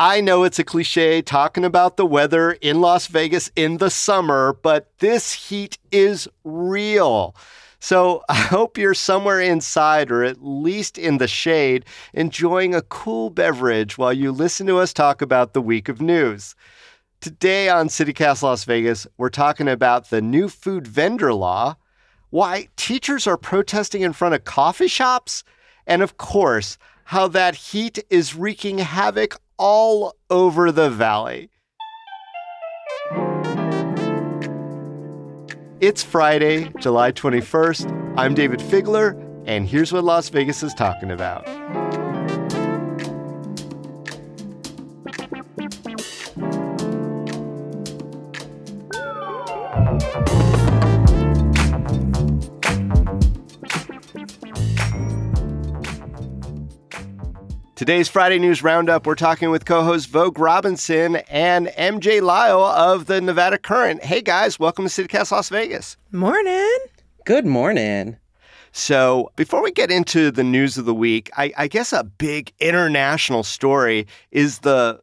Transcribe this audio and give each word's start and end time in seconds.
I 0.00 0.20
know 0.20 0.44
it's 0.44 0.60
a 0.60 0.64
cliche 0.64 1.22
talking 1.22 1.64
about 1.64 1.96
the 1.96 2.06
weather 2.06 2.52
in 2.52 2.80
Las 2.80 3.08
Vegas 3.08 3.50
in 3.56 3.78
the 3.78 3.90
summer, 3.90 4.52
but 4.52 4.96
this 5.00 5.32
heat 5.32 5.76
is 5.90 6.28
real. 6.44 7.34
So 7.80 8.22
I 8.28 8.36
hope 8.36 8.78
you're 8.78 8.94
somewhere 8.94 9.40
inside 9.40 10.12
or 10.12 10.22
at 10.22 10.40
least 10.40 10.98
in 10.98 11.18
the 11.18 11.26
shade, 11.26 11.84
enjoying 12.14 12.76
a 12.76 12.82
cool 12.82 13.28
beverage 13.28 13.98
while 13.98 14.12
you 14.12 14.30
listen 14.30 14.68
to 14.68 14.78
us 14.78 14.92
talk 14.92 15.20
about 15.20 15.52
the 15.52 15.60
week 15.60 15.88
of 15.88 16.00
news. 16.00 16.54
Today 17.20 17.68
on 17.68 17.88
CityCast 17.88 18.44
Las 18.44 18.62
Vegas, 18.62 19.04
we're 19.16 19.30
talking 19.30 19.66
about 19.66 20.10
the 20.10 20.22
new 20.22 20.48
food 20.48 20.86
vendor 20.86 21.34
law, 21.34 21.74
why 22.30 22.68
teachers 22.76 23.26
are 23.26 23.36
protesting 23.36 24.02
in 24.02 24.12
front 24.12 24.36
of 24.36 24.44
coffee 24.44 24.86
shops, 24.86 25.42
and 25.88 26.02
of 26.02 26.18
course, 26.18 26.78
how 27.06 27.26
that 27.26 27.56
heat 27.56 27.98
is 28.10 28.36
wreaking 28.36 28.78
havoc 28.78 29.40
all 29.58 30.14
over 30.30 30.72
the 30.72 30.88
valley. 30.88 31.50
It's 35.80 36.02
Friday, 36.02 36.72
July 36.80 37.12
21st. 37.12 38.16
I'm 38.16 38.34
Dayvid 38.34 38.60
Figler, 38.60 39.14
and 39.46 39.68
here's 39.68 39.92
what 39.92 40.02
Las 40.04 40.28
Vegas 40.28 40.62
is 40.62 40.74
talking 40.74 41.10
about. 41.10 41.46
Today's 57.78 58.08
Friday 58.08 58.40
News 58.40 58.60
Roundup, 58.60 59.06
we're 59.06 59.14
talking 59.14 59.50
with 59.50 59.64
co 59.64 59.84
host 59.84 60.08
Vogue 60.08 60.40
Robinson 60.40 61.14
and 61.30 61.68
MJ 61.78 62.20
Lyle 62.20 62.64
of 62.64 63.06
the 63.06 63.20
Nevada 63.20 63.56
Current. 63.56 64.02
Hey 64.02 64.20
guys, 64.20 64.58
welcome 64.58 64.88
to 64.88 64.90
CityCast 64.90 65.30
Las 65.30 65.48
Vegas. 65.48 65.96
Morning. 66.10 66.78
Good 67.24 67.46
morning. 67.46 68.16
So, 68.72 69.30
before 69.36 69.62
we 69.62 69.70
get 69.70 69.92
into 69.92 70.32
the 70.32 70.42
news 70.42 70.76
of 70.76 70.86
the 70.86 70.94
week, 70.94 71.30
I, 71.36 71.52
I 71.56 71.68
guess 71.68 71.92
a 71.92 72.02
big 72.02 72.52
international 72.58 73.44
story 73.44 74.08
is 74.32 74.58
the 74.58 75.00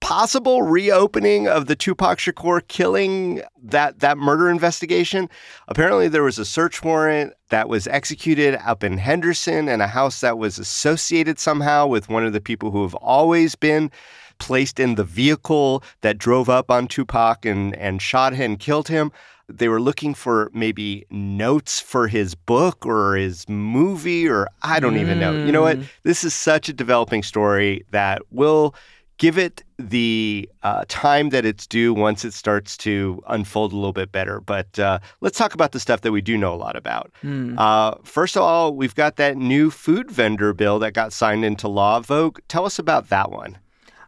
possible 0.00 0.62
reopening 0.62 1.46
of 1.46 1.66
the 1.66 1.76
Tupac 1.76 2.18
Shakur 2.18 2.66
killing 2.68 3.42
that 3.62 4.00
that 4.00 4.18
murder 4.18 4.50
investigation. 4.50 5.28
Apparently 5.68 6.08
there 6.08 6.22
was 6.22 6.38
a 6.38 6.44
search 6.44 6.82
warrant 6.82 7.34
that 7.50 7.68
was 7.68 7.86
executed 7.86 8.58
up 8.64 8.82
in 8.82 8.98
Henderson 8.98 9.68
and 9.68 9.82
a 9.82 9.86
house 9.86 10.20
that 10.20 10.38
was 10.38 10.58
associated 10.58 11.38
somehow 11.38 11.86
with 11.86 12.08
one 12.08 12.24
of 12.24 12.32
the 12.32 12.40
people 12.40 12.70
who 12.70 12.82
have 12.82 12.94
always 12.96 13.54
been 13.54 13.90
placed 14.38 14.80
in 14.80 14.94
the 14.94 15.04
vehicle 15.04 15.82
that 16.00 16.18
drove 16.18 16.48
up 16.48 16.70
on 16.70 16.88
Tupac 16.88 17.44
and 17.44 17.76
and 17.76 18.00
shot 18.00 18.32
him 18.32 18.52
and 18.52 18.58
killed 18.58 18.88
him. 18.88 19.12
They 19.48 19.68
were 19.68 19.80
looking 19.80 20.14
for 20.14 20.50
maybe 20.54 21.04
notes 21.10 21.80
for 21.80 22.06
his 22.06 22.34
book 22.36 22.86
or 22.86 23.16
his 23.16 23.48
movie 23.48 24.28
or 24.28 24.48
I 24.62 24.80
don't 24.80 24.94
mm. 24.94 25.00
even 25.00 25.20
know. 25.20 25.32
You 25.44 25.52
know 25.52 25.62
what? 25.62 25.78
Mm. 25.78 25.88
This 26.04 26.24
is 26.24 26.34
such 26.34 26.68
a 26.68 26.72
developing 26.72 27.22
story 27.22 27.84
that 27.90 28.22
will 28.30 28.74
give 29.20 29.36
it 29.36 29.62
the 29.78 30.48
uh, 30.62 30.82
time 30.88 31.28
that 31.28 31.44
it's 31.44 31.66
due 31.66 31.92
once 31.92 32.24
it 32.24 32.32
starts 32.32 32.74
to 32.78 33.22
unfold 33.28 33.70
a 33.70 33.76
little 33.76 33.92
bit 33.92 34.10
better. 34.10 34.40
But 34.40 34.78
uh, 34.78 34.98
let's 35.20 35.36
talk 35.36 35.52
about 35.52 35.72
the 35.72 35.78
stuff 35.78 36.00
that 36.00 36.10
we 36.10 36.22
do 36.22 36.38
know 36.38 36.54
a 36.54 36.56
lot 36.56 36.74
about. 36.74 37.12
Mm. 37.22 37.54
Uh, 37.58 37.96
first 38.02 38.34
of 38.34 38.42
all, 38.42 38.74
we've 38.74 38.94
got 38.94 39.16
that 39.16 39.36
new 39.36 39.70
food 39.70 40.10
vendor 40.10 40.54
bill 40.54 40.78
that 40.78 40.94
got 40.94 41.12
signed 41.12 41.44
into 41.44 41.68
law. 41.68 42.00
Vogue, 42.00 42.40
tell 42.48 42.64
us 42.64 42.78
about 42.78 43.10
that 43.10 43.30
one. 43.30 43.58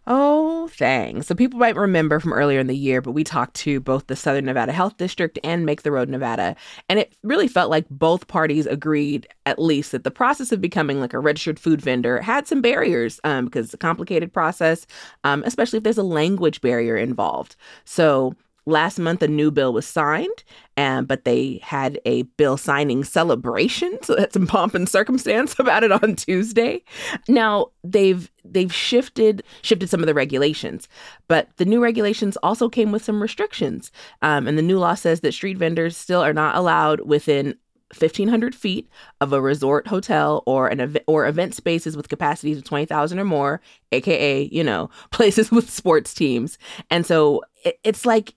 Oh, 0.05 0.67
thanks. 0.67 1.29
So 1.29 1.35
people 1.37 1.61
might 1.61 1.77
remember 1.77 2.19
from 2.19 2.33
earlier 2.33 2.59
in 2.59 2.67
the 2.67 2.77
year, 2.77 3.01
but 3.01 3.13
we 3.13 3.23
talked 3.23 3.55
to 3.59 3.79
both 3.79 4.09
the 4.09 4.17
Southern 4.17 4.47
Nevada 4.47 4.73
Health 4.73 4.97
District 4.97 5.39
and 5.45 5.65
Make 5.65 5.83
the 5.83 5.93
Road 5.93 6.09
Nevada. 6.09 6.57
And 6.89 6.99
it 6.99 7.15
really 7.23 7.47
felt 7.47 7.71
like 7.71 7.89
both 7.89 8.27
parties 8.27 8.67
agreed, 8.67 9.29
at 9.47 9.61
least, 9.61 9.93
that 9.93 10.03
the 10.03 10.11
process 10.11 10.51
of 10.51 10.61
becoming 10.61 11.01
like 11.01 11.13
a 11.13 11.21
registered 11.21 11.61
food 11.61 11.81
vendor 11.81 12.21
had 12.21 12.49
some 12.49 12.61
barriers 12.61 13.21
um, 13.23 13.45
because 13.45 13.67
it's 13.67 13.75
a 13.75 13.79
complicated 13.79 14.33
process, 14.33 14.89
um, 15.23 15.45
especially 15.47 15.77
if 15.77 15.85
there's 15.85 15.99
a 15.99 16.03
language 16.03 16.61
barrier 16.61 16.97
involved. 16.97 17.55
So 17.85 18.35
last 18.67 18.99
month 18.99 19.23
a 19.23 19.29
new 19.29 19.51
bill 19.51 19.73
was 19.73 19.87
signed 19.87 20.45
and 20.77 21.09
but 21.09 21.25
they 21.25 21.59
had 21.63 22.01
a 22.05 22.23
bill 22.23 22.57
signing 22.57 23.03
celebration 23.05 23.99
so 24.03 24.15
that's 24.15 24.35
some 24.35 24.47
pomp 24.47 24.75
and 24.75 24.89
circumstance 24.89 25.57
about 25.59 25.85
it 25.85 25.93
on 25.93 26.15
tuesday. 26.15 26.83
Now 27.29 27.69
they've 27.83 28.31
they've 28.45 28.73
shifted 28.73 29.43
shifted 29.63 29.89
some 29.89 30.01
of 30.01 30.07
the 30.07 30.15
regulations 30.15 30.89
but 31.29 31.49
the 31.57 31.65
new 31.65 31.83
regulations 31.83 32.37
also 32.43 32.69
came 32.69 32.93
with 32.93 33.05
some 33.05 33.21
restrictions. 33.21 33.91
Um, 34.23 34.47
and 34.47 34.57
the 34.57 34.63
new 34.63 34.79
law 34.79 34.95
says 34.95 35.21
that 35.21 35.33
street 35.33 35.59
vendors 35.59 35.97
still 35.97 36.21
are 36.21 36.35
not 36.35 36.57
allowed 36.57 37.01
within 37.01 37.57
1500 37.99 38.55
feet 38.55 38.89
of 39.21 39.33
a 39.33 39.41
resort 39.41 39.87
hotel 39.87 40.43
or 40.47 40.69
an 40.69 40.81
event 40.81 41.05
or 41.07 41.27
event 41.27 41.55
spaces 41.55 41.97
with 41.97 42.09
capacities 42.09 42.57
of 42.57 42.65
20,000 42.65 43.19
or 43.19 43.25
more 43.25 43.61
aka 43.93 44.49
you 44.51 44.65
know 44.65 44.89
places 45.11 45.51
with 45.51 45.71
sports 45.71 46.15
teams. 46.15 46.59
And 46.91 47.05
so 47.05 47.43
it, 47.65 47.79
it's 47.85 48.07
like 48.07 48.35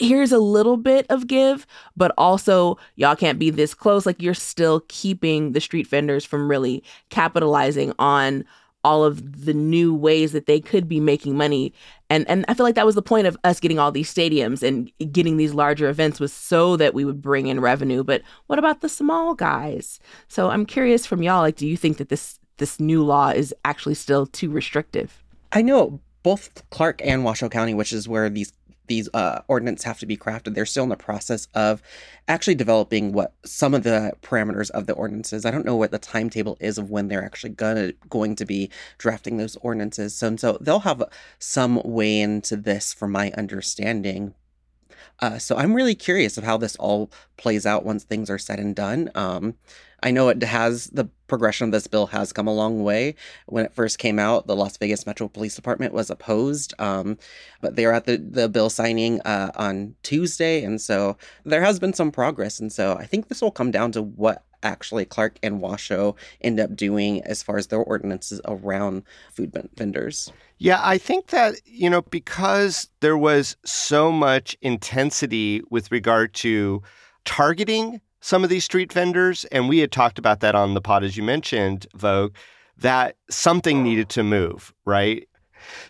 here's 0.00 0.32
a 0.32 0.38
little 0.38 0.76
bit 0.76 1.06
of 1.10 1.26
give, 1.26 1.66
but 1.96 2.12
also 2.18 2.78
y'all 2.96 3.14
can't 3.14 3.38
be 3.38 3.50
this 3.50 3.74
close. 3.74 4.06
Like 4.06 4.20
you're 4.20 4.34
still 4.34 4.82
keeping 4.88 5.52
the 5.52 5.60
street 5.60 5.86
vendors 5.86 6.24
from 6.24 6.50
really 6.50 6.82
capitalizing 7.10 7.92
on 7.98 8.44
all 8.82 9.04
of 9.04 9.44
the 9.44 9.52
new 9.52 9.94
ways 9.94 10.32
that 10.32 10.46
they 10.46 10.58
could 10.58 10.88
be 10.88 11.00
making 11.00 11.36
money. 11.36 11.72
And 12.08 12.28
and 12.28 12.44
I 12.48 12.54
feel 12.54 12.64
like 12.64 12.74
that 12.76 12.86
was 12.86 12.94
the 12.94 13.02
point 13.02 13.26
of 13.26 13.36
us 13.44 13.60
getting 13.60 13.78
all 13.78 13.92
these 13.92 14.12
stadiums 14.12 14.62
and 14.62 14.90
getting 15.12 15.36
these 15.36 15.54
larger 15.54 15.88
events 15.88 16.18
was 16.18 16.32
so 16.32 16.76
that 16.76 16.94
we 16.94 17.04
would 17.04 17.20
bring 17.20 17.46
in 17.46 17.60
revenue. 17.60 18.02
But 18.02 18.22
what 18.46 18.58
about 18.58 18.80
the 18.80 18.88
small 18.88 19.34
guys? 19.34 20.00
So 20.28 20.50
I'm 20.50 20.64
curious 20.64 21.04
from 21.06 21.22
y'all, 21.22 21.42
like, 21.42 21.56
do 21.56 21.66
you 21.66 21.76
think 21.76 21.98
that 21.98 22.08
this 22.08 22.38
this 22.56 22.80
new 22.80 23.04
law 23.04 23.28
is 23.28 23.54
actually 23.64 23.94
still 23.94 24.26
too 24.26 24.50
restrictive? 24.50 25.22
I 25.52 25.62
know 25.62 26.00
both 26.22 26.68
Clark 26.70 27.00
and 27.04 27.24
Washoe 27.24 27.48
County, 27.48 27.74
which 27.74 27.92
is 27.92 28.08
where 28.08 28.28
these 28.28 28.52
these 28.90 29.08
uh, 29.14 29.40
ordinances 29.46 29.84
have 29.84 30.00
to 30.00 30.06
be 30.06 30.16
crafted. 30.16 30.54
They're 30.54 30.66
still 30.66 30.82
in 30.82 30.88
the 30.90 30.96
process 30.96 31.46
of 31.54 31.80
actually 32.26 32.56
developing 32.56 33.12
what 33.12 33.32
some 33.44 33.72
of 33.72 33.84
the 33.84 34.12
parameters 34.20 34.68
of 34.72 34.86
the 34.86 34.94
ordinances. 34.94 35.46
I 35.46 35.52
don't 35.52 35.64
know 35.64 35.76
what 35.76 35.92
the 35.92 35.98
timetable 35.98 36.58
is 36.60 36.76
of 36.76 36.90
when 36.90 37.06
they're 37.06 37.24
actually 37.24 37.50
gonna 37.50 37.92
going 38.08 38.34
to 38.34 38.44
be 38.44 38.68
drafting 38.98 39.36
those 39.36 39.56
ordinances. 39.62 40.16
So, 40.16 40.26
and 40.26 40.40
so 40.40 40.58
they'll 40.60 40.80
have 40.80 41.04
some 41.38 41.80
way 41.84 42.20
into 42.20 42.56
this, 42.56 42.92
from 42.92 43.12
my 43.12 43.30
understanding. 43.38 44.34
Uh, 45.20 45.38
so 45.38 45.56
I'm 45.56 45.74
really 45.74 45.94
curious 45.94 46.38
of 46.38 46.44
how 46.44 46.56
this 46.56 46.76
all 46.76 47.10
plays 47.36 47.66
out 47.66 47.84
once 47.84 48.04
things 48.04 48.30
are 48.30 48.38
said 48.38 48.58
and 48.58 48.74
done. 48.74 49.10
Um, 49.14 49.54
I 50.02 50.10
know 50.10 50.30
it 50.30 50.42
has 50.42 50.86
the 50.86 51.10
progression 51.26 51.66
of 51.66 51.72
this 51.72 51.86
bill 51.86 52.06
has 52.06 52.32
come 52.32 52.48
a 52.48 52.54
long 52.54 52.82
way. 52.82 53.14
When 53.46 53.64
it 53.64 53.74
first 53.74 53.98
came 53.98 54.18
out, 54.18 54.46
the 54.46 54.56
Las 54.56 54.76
Vegas 54.78 55.06
Metro 55.06 55.28
Police 55.28 55.54
Department 55.54 55.92
was 55.92 56.10
opposed, 56.10 56.72
um, 56.78 57.18
but 57.60 57.76
they 57.76 57.84
are 57.84 57.92
at 57.92 58.06
the, 58.06 58.16
the 58.16 58.48
bill 58.48 58.70
signing 58.70 59.20
uh, 59.22 59.52
on 59.54 59.94
Tuesday, 60.02 60.64
and 60.64 60.80
so 60.80 61.16
there 61.44 61.62
has 61.62 61.78
been 61.78 61.92
some 61.92 62.10
progress. 62.10 62.58
And 62.58 62.72
so 62.72 62.94
I 62.94 63.04
think 63.04 63.28
this 63.28 63.42
will 63.42 63.50
come 63.50 63.70
down 63.70 63.92
to 63.92 64.02
what 64.02 64.44
actually 64.62 65.04
Clark 65.04 65.38
and 65.42 65.60
Washoe 65.60 66.14
end 66.40 66.60
up 66.60 66.74
doing 66.76 67.22
as 67.24 67.42
far 67.42 67.56
as 67.56 67.68
their 67.68 67.80
ordinances 67.80 68.40
around 68.44 69.02
food 69.32 69.52
vendors. 69.76 70.32
Yeah, 70.58 70.80
I 70.82 70.98
think 70.98 71.28
that, 71.28 71.54
you 71.64 71.88
know, 71.88 72.02
because 72.02 72.88
there 73.00 73.16
was 73.16 73.56
so 73.64 74.12
much 74.12 74.56
intensity 74.60 75.62
with 75.70 75.90
regard 75.90 76.34
to 76.34 76.82
targeting 77.24 78.00
some 78.20 78.44
of 78.44 78.50
these 78.50 78.64
street 78.64 78.92
vendors, 78.92 79.46
and 79.46 79.68
we 79.68 79.78
had 79.78 79.90
talked 79.90 80.18
about 80.18 80.40
that 80.40 80.54
on 80.54 80.74
the 80.74 80.80
pod, 80.82 81.02
as 81.02 81.16
you 81.16 81.22
mentioned, 81.22 81.86
Vogue, 81.94 82.34
that 82.76 83.16
something 83.30 83.82
needed 83.82 84.10
to 84.10 84.22
move, 84.22 84.74
right? 84.84 85.26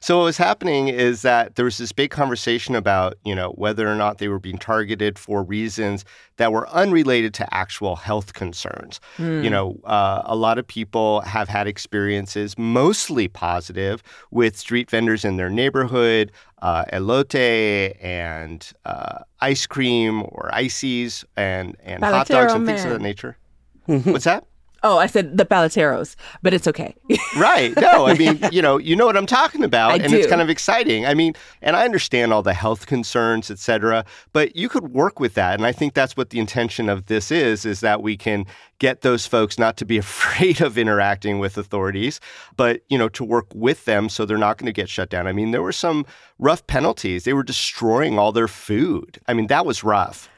So 0.01 0.19
what 0.19 0.25
was 0.25 0.37
happening 0.37 0.89
is 0.89 1.23
that 1.23 1.57
there 1.57 1.65
was 1.65 1.79
this 1.79 1.93
big 1.93 2.11
conversation 2.11 2.75
about, 2.75 3.17
you 3.25 3.35
know, 3.35 3.51
whether 3.53 3.89
or 3.89 3.95
not 3.95 4.19
they 4.19 4.29
were 4.29 4.39
being 4.39 4.59
targeted 4.59 5.19
for 5.19 5.43
reasons 5.43 6.05
that 6.37 6.53
were 6.53 6.69
unrelated 6.71 7.35
to 7.35 7.55
actual 7.55 7.97
health 7.97 8.33
concerns. 8.33 9.01
Mm. 9.19 9.37
You 9.37 9.43
hmm. 9.43 9.49
know, 9.49 9.81
uh, 9.85 10.23
a 10.25 10.37
lot 10.37 10.59
of 10.59 10.67
people 10.67 11.21
have 11.23 11.49
had 11.49 11.67
experiences, 11.67 12.57
mostly 12.59 13.29
positive, 13.29 14.03
with 14.31 14.57
street 14.57 14.91
vendors 14.91 15.25
in 15.25 15.37
their 15.37 15.51
neighborhood, 15.51 16.33
uh, 16.63 16.85
elote 16.93 17.97
and 18.03 18.73
uh, 18.85 19.19
ice 19.41 19.67
cream 19.67 20.23
or 20.23 20.51
ices 20.53 21.25
and 21.37 21.77
and 21.85 22.05
hot 22.05 22.27
dogs 22.27 22.53
and 22.53 22.67
things 22.67 22.85
of 22.85 22.91
that 22.91 23.01
nature. 23.01 23.37
What's 23.87 24.25
that? 24.25 24.45
Oh, 24.83 24.99
I 24.99 25.07
said 25.07 25.37
the 25.37 25.45
paleteros, 25.45 26.17
but 26.43 26.55
it's 26.55 26.67
okay. 26.67 26.95
right. 27.37 27.77
No, 27.77 28.07
I 28.07 28.15
mean, 28.15 28.41
you 28.51 28.63
know, 28.63 28.79
you 28.79 28.97
know 28.97 29.07
what 29.07 29.17
I'm 29.17 29.27
talking 29.27 29.63
about, 29.63 29.93
I 29.93 29.97
and 29.97 30.13
it's 30.13 30.27
kind 30.27 30.41
of 30.41 30.49
exciting. 30.49 31.05
I 31.07 31.15
mean, 31.15 31.35
and 31.61 31.77
I 31.77 31.85
understand 31.85 32.33
all 32.33 32.43
the 32.43 32.55
health 32.55 32.87
concerns, 32.87 33.51
et 33.51 33.59
cetera, 33.59 34.05
but 34.33 34.57
you 34.57 34.69
could 34.69 34.93
work 34.93 35.21
with 35.21 35.35
that, 35.35 35.55
and 35.55 35.67
I 35.67 35.73
think 35.73 35.95
that's 35.95 36.17
what 36.17 36.31
the 36.31 36.39
intention 36.39 36.89
of 36.89 37.07
this 37.07 37.31
is: 37.31 37.67
is 37.67 37.81
that 37.81 38.03
we 38.03 38.17
can 38.17 38.47
get 38.79 39.03
those 39.03 39.27
folks 39.27 39.59
not 39.59 39.77
to 39.77 39.85
be 39.85 39.99
afraid 40.07 40.61
of 40.61 40.79
interacting 40.79 41.39
with 41.39 41.59
authorities, 41.59 42.19
but 42.57 42.81
you 42.89 42.97
know, 42.97 43.09
to 43.11 43.25
work 43.25 43.47
with 43.55 43.85
them 43.85 44.09
so 44.09 44.25
they're 44.25 44.39
not 44.39 44.57
going 44.57 44.67
to 44.67 44.73
get 44.73 44.89
shut 44.89 45.11
down. 45.11 45.27
I 45.27 45.33
mean, 45.33 45.51
there 45.51 45.63
were 45.63 45.73
some 45.73 46.07
rough 46.39 46.67
penalties. 46.67 47.25
They 47.25 47.35
were 47.35 47.43
destroying 47.43 48.19
all 48.19 48.33
their 48.33 48.49
food. 48.49 49.21
I 49.29 49.35
mean, 49.35 49.49
that 49.49 49.67
was 49.67 49.85
rough. 49.85 50.29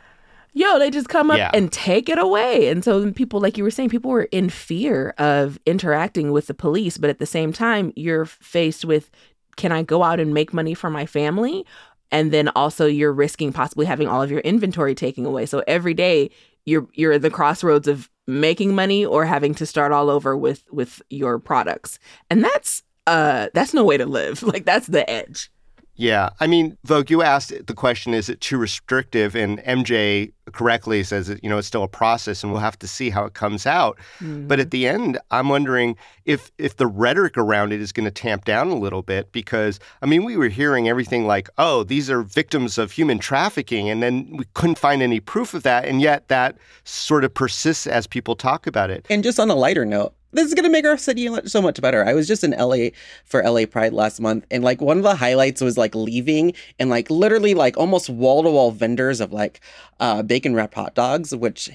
Yo, 0.55 0.79
they 0.79 0.91
just 0.91 1.09
come 1.09 1.31
up 1.31 1.39
Yeah. 1.39 1.51
and 1.55 1.73
take 1.73 2.09
it 2.09 2.19
away. 2.19 2.69
And 2.69 2.85
so 2.85 3.01
then 3.01 3.15
people, 3.15 3.41
like 3.41 3.57
you 3.57 3.65
were 3.65 3.71
saying, 3.71 3.89
people 3.89 4.11
were 4.11 4.25
in 4.33 4.51
fear 4.51 5.15
of 5.19 5.59
interacting 5.65 6.31
with 6.31 6.47
the 6.47 6.55
police. 6.55 6.99
But 6.99 7.09
at 7.11 7.19
the 7.19 7.27
same 7.27 7.53
time, 7.53 7.93
you're 7.97 8.27
faced 8.27 8.85
with 8.85 9.11
can 9.57 9.71
I 9.73 9.83
go 9.83 10.03
out 10.03 10.19
and 10.21 10.33
make 10.33 10.53
money 10.55 10.75
for 10.75 10.89
my 10.91 11.05
family? 11.07 11.67
And 12.11 12.33
then 12.33 12.49
also 12.57 12.87
you're 12.87 13.13
risking 13.13 13.53
possibly 13.53 13.87
having 13.87 14.09
all 14.09 14.23
of 14.23 14.31
your 14.31 14.41
inventory 14.41 14.95
taken 14.95 15.25
away. 15.27 15.47
So 15.47 15.63
every 15.67 15.95
day 15.95 16.31
you're 16.67 16.87
you're 16.95 17.13
at 17.13 17.23
the 17.23 17.31
crossroads 17.31 17.89
of 17.89 18.09
making 18.27 18.75
money 18.75 19.05
or 19.05 19.25
having 19.25 19.55
to 19.57 19.67
start 19.67 19.91
all 19.93 20.09
over 20.11 20.37
with 20.37 20.65
with 20.71 21.03
your 21.11 21.39
products. 21.39 21.99
And 22.31 22.45
that's 22.45 22.83
uh 23.07 23.49
that's 23.55 23.73
no 23.75 23.85
way 23.85 23.97
to 23.97 24.07
live. 24.07 24.43
Like 24.53 24.65
that's 24.65 24.87
the 24.87 25.09
edge. 25.09 25.51
Yeah. 25.95 26.31
I 26.41 26.47
mean, 26.47 26.79
Vogue, 26.85 27.11
you 27.11 27.23
asked 27.23 27.53
the 27.67 27.75
question, 27.75 28.15
is 28.15 28.29
it 28.29 28.41
too 28.41 28.57
restrictive? 28.57 29.37
And 29.37 29.59
MJ 29.61 30.33
correctly 30.53 31.03
says, 31.03 31.27
that, 31.27 31.45
you 31.45 31.51
know, 31.51 31.59
it's 31.59 31.67
still 31.67 31.83
a 31.83 31.89
process 31.89 32.43
and 32.43 32.51
we'll 32.51 32.63
have 32.63 32.79
to 32.79 32.89
see 32.89 33.11
how 33.11 33.25
it 33.25 33.35
comes 33.35 33.67
out. 33.67 33.99
But 34.21 34.59
at 34.59 34.67
mm-hmm. 34.67 34.71
the 34.71 34.89
end, 34.89 35.19
I'm 35.31 35.51
wondering 35.51 35.97
if 36.25 36.51
if 36.57 36.77
the 36.77 36.87
rhetoric 36.87 37.37
around 37.37 37.73
it 37.73 37.81
is 37.81 37.93
going 37.93 38.05
to 38.05 38.11
tamp 38.11 38.45
down 38.47 38.69
a 38.69 38.75
little 38.75 39.03
bit 39.03 39.33
because, 39.33 39.79
I 40.01 40.07
mean, 40.07 40.25
we 40.25 40.37
were 40.37 40.49
hearing 40.49 40.89
everything 40.89 41.27
like, 41.27 41.51
oh, 41.59 41.85
these 41.85 42.11
are 42.11 42.23
victims 42.23 42.79
of 42.79 42.91
human 42.91 43.19
trafficking. 43.19 43.91
And 43.91 44.03
then 44.03 44.35
we 44.37 44.47
couldn't 44.55 44.79
find 44.79 45.03
any 45.03 45.21
proof 45.21 45.53
of 45.53 45.63
that. 45.65 45.85
And 45.85 46.01
yet 46.01 46.29
that 46.29 46.57
sort 46.85 47.23
of 47.25 47.35
persists 47.35 47.87
as 47.87 48.07
people 48.07 48.35
talk 48.35 48.67
about 48.67 48.91
it. 48.91 49.07
And 49.11 49.23
just 49.23 49.39
on 49.39 49.51
a 49.51 49.55
lighter 49.55 49.85
note, 49.85 50.15
this 50.33 50.47
is 50.47 50.55
gonna 50.55 50.71
make 50.71 50.87
our 50.87 50.97
city 50.97 51.29
so 51.47 51.63
much 51.63 51.81
better. 51.81 52.05
I 52.05 52.15
was 52.15 52.27
just 52.27 52.45
in 52.45 52.53
LA 52.53 52.89
for 53.25 53.43
LA 53.43 53.67
Pride 53.67 53.93
last 53.93 54.21
month, 54.21 54.47
and 54.51 54.65
like 54.65 54.81
one 54.81 54.97
of 54.97 55.03
the 55.03 55.17
highlights 55.17 55.61
was 55.61 55.77
like 55.77 55.95
leaving 55.95 56.55
and 56.79 56.91
like 56.91 57.11
literally 57.11 57.55
like 57.55 57.77
almost 57.77 58.09
wall 58.09 58.43
to 58.43 58.51
wall 58.51 58.71
vendors 58.71 59.21
of 59.21 59.33
like 59.33 59.61
uh, 60.01 60.23
bacon 60.23 60.55
wrapped 60.55 60.75
hot 60.75 60.95
dogs, 60.95 61.35
which 61.35 61.71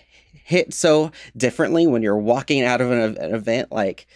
hit 0.48 0.74
so 0.74 1.12
differently 1.36 1.86
when 1.86 2.02
you're 2.02 2.18
walking 2.18 2.64
out 2.64 2.80
of 2.80 2.90
an, 2.90 3.18
an 3.18 3.36
event. 3.36 3.70
Like, 3.70 4.08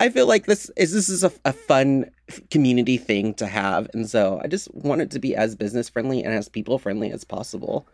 I 0.00 0.08
feel 0.08 0.26
like 0.26 0.46
this 0.46 0.70
is 0.76 0.92
this 0.92 1.10
is 1.10 1.24
a, 1.24 1.32
a 1.44 1.52
fun 1.52 2.10
community 2.50 2.96
thing 2.96 3.34
to 3.34 3.46
have, 3.46 3.88
and 3.92 4.08
so 4.08 4.40
I 4.42 4.48
just 4.48 4.74
want 4.74 5.02
it 5.02 5.10
to 5.12 5.18
be 5.18 5.36
as 5.36 5.54
business 5.54 5.88
friendly 5.88 6.24
and 6.24 6.34
as 6.34 6.48
people 6.48 6.78
friendly 6.78 7.10
as 7.12 7.22
possible. 7.24 7.86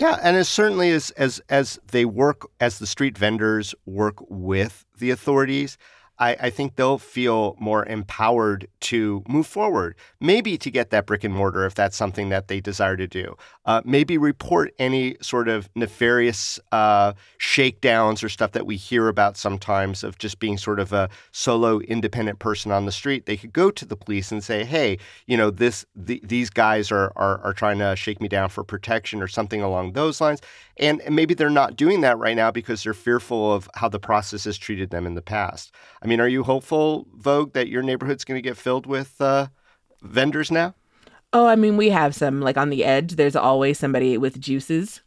Yeah, 0.00 0.18
and 0.22 0.34
as 0.34 0.48
certainly 0.48 0.90
as 0.92 1.10
as 1.10 1.42
as 1.50 1.78
they 1.92 2.06
work 2.06 2.48
as 2.58 2.78
the 2.78 2.86
street 2.86 3.18
vendors 3.18 3.74
work 3.84 4.14
with 4.30 4.86
the 4.98 5.10
authorities, 5.10 5.76
I, 6.20 6.36
I 6.38 6.50
think 6.50 6.76
they'll 6.76 6.98
feel 6.98 7.56
more 7.58 7.84
empowered 7.86 8.68
to 8.80 9.24
move 9.26 9.46
forward. 9.46 9.96
Maybe 10.20 10.58
to 10.58 10.70
get 10.70 10.90
that 10.90 11.06
brick 11.06 11.24
and 11.24 11.34
mortar 11.34 11.64
if 11.64 11.74
that's 11.74 11.96
something 11.96 12.28
that 12.28 12.48
they 12.48 12.60
desire 12.60 12.96
to 12.96 13.06
do. 13.06 13.36
Uh, 13.64 13.80
maybe 13.84 14.18
report 14.18 14.74
any 14.78 15.16
sort 15.22 15.48
of 15.48 15.70
nefarious 15.74 16.60
uh, 16.72 17.14
shakedowns 17.38 18.22
or 18.22 18.28
stuff 18.28 18.52
that 18.52 18.66
we 18.66 18.76
hear 18.76 19.08
about 19.08 19.38
sometimes 19.38 20.04
of 20.04 20.18
just 20.18 20.38
being 20.38 20.58
sort 20.58 20.78
of 20.78 20.92
a 20.92 21.08
solo 21.32 21.80
independent 21.80 22.38
person 22.38 22.70
on 22.70 22.84
the 22.84 22.92
street. 22.92 23.24
They 23.24 23.38
could 23.38 23.52
go 23.52 23.70
to 23.70 23.86
the 23.86 23.96
police 23.96 24.30
and 24.30 24.44
say, 24.44 24.64
"Hey, 24.64 24.98
you 25.26 25.36
know 25.36 25.50
this 25.50 25.86
the, 25.94 26.20
these 26.22 26.50
guys 26.50 26.92
are, 26.92 27.12
are 27.16 27.40
are 27.40 27.54
trying 27.54 27.78
to 27.78 27.96
shake 27.96 28.20
me 28.20 28.28
down 28.28 28.50
for 28.50 28.62
protection 28.62 29.22
or 29.22 29.28
something 29.28 29.62
along 29.62 29.92
those 29.92 30.20
lines." 30.20 30.40
And, 30.76 31.00
and 31.02 31.14
maybe 31.14 31.34
they're 31.34 31.50
not 31.50 31.76
doing 31.76 32.00
that 32.00 32.18
right 32.18 32.34
now 32.34 32.50
because 32.50 32.82
they're 32.82 32.94
fearful 32.94 33.52
of 33.52 33.68
how 33.74 33.88
the 33.88 34.00
process 34.00 34.44
has 34.44 34.56
treated 34.56 34.90
them 34.90 35.06
in 35.06 35.14
the 35.14 35.22
past. 35.22 35.72
I 36.02 36.06
mean, 36.10 36.20
are 36.20 36.28
you 36.28 36.42
hopeful, 36.42 37.06
Vogue, 37.14 37.52
that 37.52 37.68
your 37.68 37.82
neighborhood's 37.82 38.24
going 38.24 38.36
to 38.36 38.42
get 38.42 38.56
filled 38.56 38.84
with 38.84 39.20
uh, 39.20 39.46
vendors 40.02 40.50
now? 40.50 40.74
Oh, 41.32 41.46
I 41.46 41.54
mean, 41.54 41.76
we 41.76 41.90
have 41.90 42.14
some 42.16 42.40
like 42.40 42.56
on 42.56 42.70
the 42.70 42.84
edge. 42.84 43.14
There's 43.14 43.36
always 43.36 43.78
somebody 43.78 44.18
with 44.18 44.40
juices. 44.40 45.00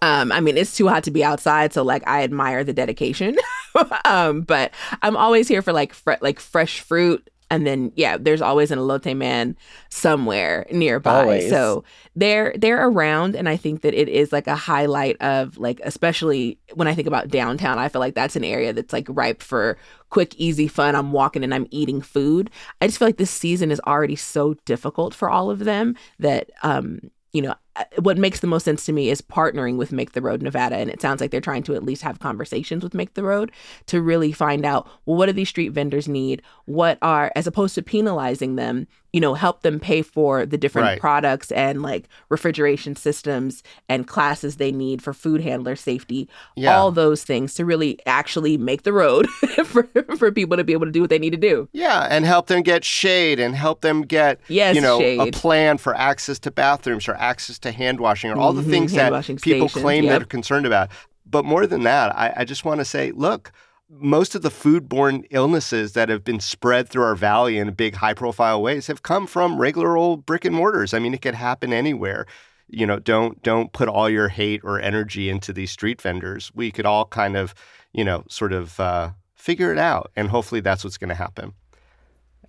Um, 0.00 0.32
I 0.32 0.40
mean, 0.40 0.56
it's 0.56 0.74
too 0.74 0.88
hot 0.88 1.04
to 1.04 1.10
be 1.10 1.22
outside, 1.22 1.74
so 1.74 1.82
like 1.82 2.02
I 2.08 2.24
admire 2.24 2.64
the 2.64 2.72
dedication. 2.72 3.36
um, 4.06 4.40
but 4.40 4.72
I'm 5.02 5.16
always 5.16 5.46
here 5.46 5.60
for 5.60 5.74
like 5.74 5.92
fre- 5.92 6.14
like 6.22 6.40
fresh 6.40 6.80
fruit, 6.80 7.28
and 7.54 7.64
then 7.64 7.92
yeah, 7.94 8.16
there's 8.18 8.42
always 8.42 8.72
an 8.72 8.80
elote 8.80 9.16
man 9.16 9.56
somewhere 9.88 10.66
nearby. 10.72 11.20
Always. 11.20 11.48
So 11.48 11.84
they're 12.16 12.52
they're 12.58 12.84
around, 12.88 13.36
and 13.36 13.48
I 13.48 13.56
think 13.56 13.82
that 13.82 13.94
it 13.94 14.08
is 14.08 14.32
like 14.32 14.48
a 14.48 14.56
highlight 14.56 15.16
of 15.22 15.56
like 15.56 15.80
especially 15.84 16.58
when 16.74 16.88
I 16.88 16.94
think 16.94 17.06
about 17.06 17.28
downtown. 17.28 17.78
I 17.78 17.88
feel 17.88 18.00
like 18.00 18.16
that's 18.16 18.34
an 18.34 18.42
area 18.42 18.72
that's 18.72 18.92
like 18.92 19.06
ripe 19.08 19.40
for 19.40 19.78
quick, 20.10 20.34
easy 20.34 20.66
fun. 20.66 20.96
I'm 20.96 21.12
walking 21.12 21.44
and 21.44 21.54
I'm 21.54 21.68
eating 21.70 22.00
food. 22.00 22.50
I 22.80 22.88
just 22.88 22.98
feel 22.98 23.06
like 23.06 23.18
this 23.18 23.30
season 23.30 23.70
is 23.70 23.80
already 23.86 24.16
so 24.16 24.54
difficult 24.64 25.14
for 25.14 25.30
all 25.30 25.48
of 25.48 25.60
them 25.60 25.94
that 26.18 26.50
um 26.64 26.98
you 27.32 27.40
know 27.40 27.54
Uh, 27.76 27.84
what 28.00 28.18
makes 28.18 28.40
the 28.40 28.46
most 28.46 28.64
sense 28.64 28.84
to 28.86 28.92
me 28.92 29.10
is 29.10 29.20
partnering 29.20 29.76
with 29.76 29.92
Make 29.92 30.12
the 30.12 30.22
Road 30.22 30.42
Nevada 30.42 30.76
and 30.76 30.90
it 30.90 31.00
sounds 31.00 31.20
like 31.20 31.30
they're 31.30 31.40
trying 31.40 31.64
to 31.64 31.74
at 31.74 31.82
least 31.82 32.02
have 32.02 32.20
conversations 32.20 32.84
with 32.84 32.94
Make 32.94 33.14
the 33.14 33.24
Road 33.24 33.50
to 33.86 34.00
really 34.00 34.32
find 34.32 34.64
out 34.64 34.88
well 35.06 35.16
what 35.16 35.26
do 35.26 35.32
these 35.32 35.48
street 35.48 35.70
vendors 35.70 36.08
need? 36.08 36.42
What 36.66 36.98
are 37.02 37.32
as 37.34 37.46
opposed 37.46 37.74
to 37.74 37.82
penalizing 37.82 38.56
them 38.56 38.86
you 39.14 39.20
know 39.20 39.32
help 39.34 39.62
them 39.62 39.78
pay 39.78 40.02
for 40.02 40.44
the 40.44 40.58
different 40.58 40.86
Right. 40.88 41.00
products 41.00 41.52
and 41.52 41.82
like 41.82 42.08
refrigeration 42.28 42.96
systems 42.96 43.62
and 43.88 44.06
classes 44.08 44.56
they 44.56 44.72
need 44.72 45.00
for 45.02 45.12
food 45.14 45.40
handler 45.40 45.76
safety 45.76 46.28
Yeah. 46.56 46.76
all 46.76 46.90
those 46.90 47.22
things 47.22 47.54
to 47.54 47.64
really 47.64 47.98
actually 48.06 48.58
make 48.58 48.82
the 48.82 48.92
road 48.92 49.28
for, 49.64 49.84
for 50.18 50.32
people 50.32 50.56
to 50.56 50.64
be 50.64 50.72
able 50.72 50.86
to 50.86 50.92
do 50.92 51.00
what 51.00 51.10
they 51.10 51.18
need 51.20 51.30
to 51.30 51.36
do 51.38 51.68
Yeah, 51.72 52.08
and 52.10 52.24
help 52.24 52.48
them 52.48 52.62
get 52.62 52.84
shade 52.84 53.38
and 53.38 53.54
help 53.54 53.82
them 53.82 54.02
get 54.02 54.40
Yes, 54.48 54.74
you 54.74 54.80
know 54.80 55.00
a 55.00 55.30
plan 55.30 55.78
for 55.78 55.94
access 55.94 56.38
to 56.40 56.50
bathrooms 56.50 57.06
or 57.08 57.14
access 57.14 57.58
to 57.60 57.70
hand 57.70 58.00
washing 58.00 58.30
or 58.32 58.36
all 58.36 58.52
the 58.52 58.62
Mhm, 58.62 58.70
things 58.70 58.92
hand 58.94 59.14
that 59.14 59.24
people 59.42 59.68
stations, 59.68 59.82
claim 59.84 60.04
yep. 60.04 60.12
that 60.12 60.22
are 60.22 60.26
concerned 60.26 60.66
about. 60.66 60.88
But 61.24 61.44
more 61.44 61.66
than 61.66 61.84
that, 61.84 62.14
I, 62.16 62.32
I 62.38 62.44
just 62.44 62.64
want 62.64 62.80
to 62.80 62.84
say, 62.84 63.12
look, 63.12 63.52
most 63.90 64.34
of 64.34 64.42
the 64.42 64.50
foodborne 64.50 65.24
illnesses 65.30 65.92
that 65.92 66.08
have 66.08 66.24
been 66.24 66.40
spread 66.40 66.88
through 66.88 67.04
our 67.04 67.14
valley 67.14 67.58
in 67.58 67.70
big 67.72 67.94
high 67.94 68.14
profile 68.14 68.62
ways 68.62 68.86
have 68.86 69.02
come 69.02 69.26
from 69.26 69.58
regular 69.58 69.96
old 69.96 70.24
brick 70.26 70.44
and 70.44 70.54
mortars. 70.54 70.94
I 70.94 70.98
mean, 70.98 71.14
it 71.14 71.22
could 71.22 71.34
happen 71.34 71.72
anywhere. 71.72 72.26
You 72.68 72.86
know, 72.86 72.98
don't 72.98 73.42
don't 73.42 73.72
put 73.72 73.88
all 73.88 74.08
your 74.08 74.28
hate 74.28 74.62
or 74.64 74.80
energy 74.80 75.28
into 75.28 75.52
these 75.52 75.70
street 75.70 76.00
vendors. 76.00 76.50
We 76.54 76.70
could 76.70 76.86
all 76.86 77.04
kind 77.04 77.36
of, 77.36 77.54
you 77.92 78.04
know, 78.04 78.24
sort 78.28 78.52
of 78.52 78.80
uh, 78.80 79.10
figure 79.34 79.70
it 79.70 79.78
out, 79.78 80.10
and 80.16 80.28
hopefully 80.28 80.62
that's 80.62 80.82
what's 80.82 80.96
going 80.96 81.10
to 81.10 81.14
happen. 81.14 81.52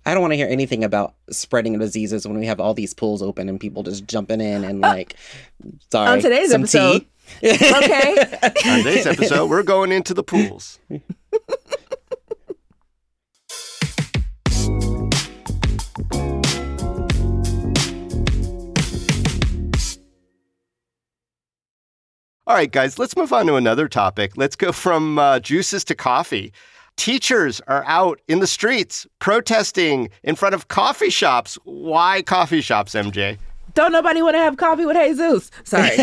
I 0.06 0.14
don't 0.14 0.20
want 0.20 0.32
to 0.32 0.36
hear 0.36 0.46
anything 0.46 0.84
about 0.84 1.14
spreading 1.30 1.76
diseases 1.78 2.26
when 2.26 2.38
we 2.38 2.46
have 2.46 2.60
all 2.60 2.74
these 2.74 2.94
pools 2.94 3.22
open 3.22 3.48
and 3.48 3.58
people 3.58 3.82
just 3.82 4.06
jumping 4.06 4.40
in 4.40 4.62
and 4.62 4.80
like, 4.80 5.16
sorry. 5.90 6.08
on 6.08 6.20
today's 6.20 6.52
some 6.52 6.62
episode 6.62 7.00
tea? 7.00 7.08
okay 7.44 8.38
On 8.66 8.78
today's 8.78 9.06
episode, 9.06 9.50
we're 9.50 9.64
going 9.64 9.90
into 9.90 10.14
the 10.14 10.22
pools. 10.22 10.78
All 22.48 22.54
right, 22.54 22.70
guys, 22.70 22.96
let's 22.96 23.16
move 23.16 23.32
on 23.32 23.46
to 23.46 23.56
another 23.56 23.88
topic. 23.88 24.36
Let's 24.36 24.54
go 24.54 24.70
from 24.70 25.18
uh, 25.18 25.40
juices 25.40 25.82
to 25.86 25.96
coffee. 25.96 26.52
Teachers 26.96 27.60
are 27.66 27.82
out 27.88 28.20
in 28.28 28.38
the 28.38 28.46
streets 28.46 29.04
protesting 29.18 30.10
in 30.22 30.36
front 30.36 30.54
of 30.54 30.68
coffee 30.68 31.10
shops. 31.10 31.58
Why 31.64 32.22
coffee 32.22 32.60
shops, 32.60 32.94
MJ? 32.94 33.38
don't 33.74 33.92
nobody 33.92 34.22
want 34.22 34.34
to 34.34 34.38
have 34.38 34.56
coffee 34.56 34.86
with 34.86 34.96
jesus 34.96 35.50
sorry 35.64 35.90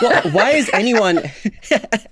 well, 0.00 0.30
why 0.30 0.50
is 0.50 0.70
anyone 0.72 1.18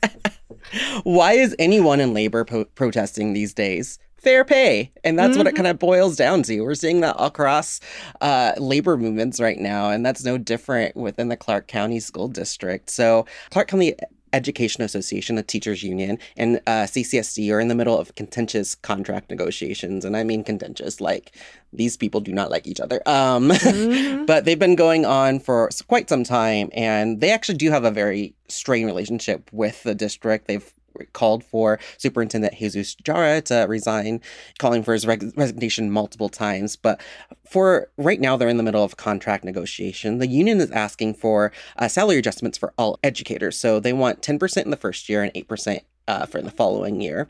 why 1.05 1.35
is 1.35 1.55
anyone 1.61 2.01
in 2.01 2.13
labor 2.13 2.45
po- 2.45 2.65
protesting 2.75 3.35
these 3.35 3.55
days 3.55 4.01
fair 4.19 4.45
pay. 4.45 4.91
And 5.05 5.19
that's 5.19 5.37
what 5.37 5.47
it 5.47 5.55
kind 5.55 5.69
of 5.69 5.79
boils 5.79 6.17
down 6.17 6.43
to. 6.45 6.61
We're 6.61 6.75
seeing 6.75 7.01
that 7.01 7.17
across 7.19 7.81
uh, 8.21 8.53
labor 8.59 8.97
movements 8.97 9.41
right 9.41 9.59
now 9.59 9.91
and 9.91 10.05
that's 10.05 10.25
no 10.25 10.37
different 10.39 10.97
within 10.97 11.29
the 11.29 11.37
clark 11.37 11.69
county 11.69 12.01
school 12.01 12.29
district. 12.29 12.91
So 12.91 13.27
clark 13.51 13.69
county 13.69 13.95
education 14.35 14.83
association 14.83 15.37
the 15.37 15.43
teachers 15.43 15.83
union 15.83 16.19
and 16.37 16.61
uh, 16.67 16.85
ccsd 16.85 17.51
are 17.51 17.61
in 17.61 17.69
the 17.69 17.75
middle 17.75 17.99
of 17.99 18.15
contentious 18.15 18.75
contract 18.75 19.31
negotiations. 19.31 20.05
And 20.05 20.15
i 20.17 20.23
mean 20.23 20.45
contentious 20.45 21.01
like 21.01 21.35
these 21.73 21.97
people 21.97 22.21
do 22.21 22.33
not 22.33 22.51
like 22.51 22.67
each 22.67 22.81
other. 22.81 23.01
Um 23.07 23.49
Mhm. 23.49 24.27
but 24.31 24.45
they've 24.45 24.59
been 24.59 24.77
going 24.77 25.07
on 25.07 25.41
for 25.41 25.71
quite 25.87 26.11
some 26.11 26.25
time 26.25 26.69
and 26.75 27.21
they 27.21 27.31
actually 27.31 27.57
do 27.57 27.71
have 27.71 27.85
a 27.85 27.91
very 27.91 28.35
strained 28.49 28.87
relationship 28.87 29.49
with 29.53 29.83
the 29.83 29.95
district. 29.95 30.47
They've 30.47 30.75
called 31.13 31.45
for 31.45 31.79
Superintendent 31.97 32.55
Jesus 32.55 32.95
Jara 32.95 33.41
to 33.43 33.67
resign, 33.69 34.21
calling 34.59 34.83
for 34.83 34.93
his 34.93 35.07
resignation 35.07 35.91
multiple 35.91 36.29
times. 36.29 36.77
But 36.77 37.01
for 37.49 37.91
right 37.97 38.21
now, 38.21 38.37
they're 38.37 38.49
in 38.49 38.57
the 38.57 38.63
middle 38.63 38.85
of 38.85 38.97
contract 38.97 39.45
negotiation. 39.45 40.19
The 40.19 40.27
union 40.27 40.61
is 40.61 40.71
asking 40.71 41.15
for 41.15 41.53
uh, 41.77 41.89
salary 41.89 42.19
adjustments 42.19 42.59
for 42.59 42.73
all 42.77 42.99
educators. 43.03 43.59
So 43.59 43.81
they 43.81 43.93
want 43.93 44.23
10% 44.23 44.65
in 44.65 44.71
the 44.71 44.77
first 44.77 45.09
year 45.09 45.23
and 45.23 45.33
8% 45.35 45.81
uh, 46.07 46.27
for 46.27 46.43
the 46.43 46.51
following 46.51 47.01
year. 47.01 47.29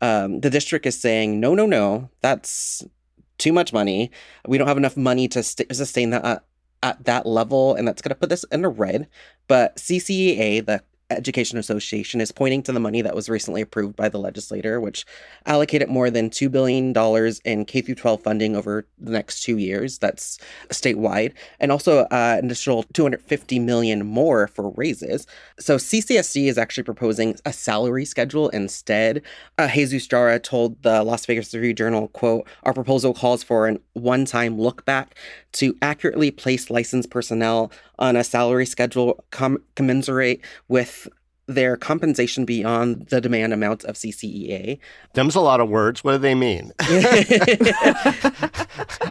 Um, 0.00 0.40
the 0.40 0.50
district 0.50 0.86
is 0.86 1.00
saying, 1.00 1.40
no, 1.40 1.54
no, 1.54 1.66
no, 1.66 2.10
that's 2.20 2.84
too 3.38 3.52
much 3.52 3.72
money. 3.72 4.10
We 4.46 4.58
don't 4.58 4.68
have 4.68 4.76
enough 4.76 4.96
money 4.96 5.28
to 5.28 5.42
st- 5.42 5.74
sustain 5.74 6.10
that 6.10 6.24
uh, 6.24 6.38
at 6.82 7.04
that 7.04 7.26
level, 7.26 7.74
and 7.74 7.86
that's 7.86 8.02
going 8.02 8.10
to 8.10 8.14
put 8.14 8.28
this 8.28 8.44
in 8.44 8.64
a 8.64 8.68
red. 8.68 9.08
But 9.48 9.76
CCEA, 9.76 10.66
the 10.66 10.82
Education 11.10 11.58
Association 11.58 12.20
is 12.20 12.32
pointing 12.32 12.62
to 12.64 12.72
the 12.72 12.80
money 12.80 13.00
that 13.02 13.14
was 13.14 13.28
recently 13.28 13.60
approved 13.60 13.96
by 13.96 14.08
the 14.08 14.18
legislator, 14.18 14.80
which 14.80 15.06
allocated 15.46 15.88
more 15.88 16.10
than 16.10 16.30
$2 16.30 16.50
billion 16.50 16.92
in 17.44 17.64
K 17.64 17.82
12 17.82 18.22
funding 18.22 18.56
over 18.56 18.86
the 18.98 19.12
next 19.12 19.42
two 19.42 19.58
years. 19.58 19.98
That's 19.98 20.38
statewide. 20.70 21.32
And 21.60 21.70
also 21.70 22.00
uh, 22.10 22.36
an 22.38 22.46
additional 22.46 22.82
250 22.94 23.58
million 23.60 24.04
more 24.04 24.48
for 24.48 24.70
raises. 24.70 25.26
So 25.58 25.76
CCSD 25.76 26.46
is 26.46 26.58
actually 26.58 26.84
proposing 26.84 27.36
a 27.44 27.52
salary 27.52 28.04
schedule 28.04 28.48
instead. 28.48 29.22
Uh, 29.58 29.68
Jesus 29.68 30.06
Jara 30.06 30.38
told 30.40 30.82
the 30.82 31.02
Las 31.04 31.24
Vegas 31.26 31.54
Review 31.54 31.74
Journal, 31.74 32.08
quote, 32.08 32.46
our 32.64 32.72
proposal 32.72 33.14
calls 33.14 33.42
for 33.42 33.66
an 33.68 33.78
one-time 33.94 34.58
look 34.58 34.84
back 34.84 35.16
to 35.58 35.76
accurately 35.82 36.30
place 36.30 36.70
licensed 36.70 37.10
personnel 37.10 37.70
on 37.98 38.16
a 38.16 38.24
salary 38.24 38.66
schedule 38.66 39.24
com- 39.30 39.62
commensurate 39.74 40.40
with 40.68 41.08
their 41.48 41.76
compensation 41.76 42.44
beyond 42.44 43.06
the 43.06 43.20
demand 43.20 43.52
amount 43.52 43.84
of 43.84 43.94
CCEA. 43.94 44.78
Them's 45.14 45.36
a 45.36 45.40
lot 45.40 45.60
of 45.60 45.68
words. 45.68 46.02
What 46.02 46.12
do 46.12 46.18
they 46.18 46.34
mean? 46.34 46.72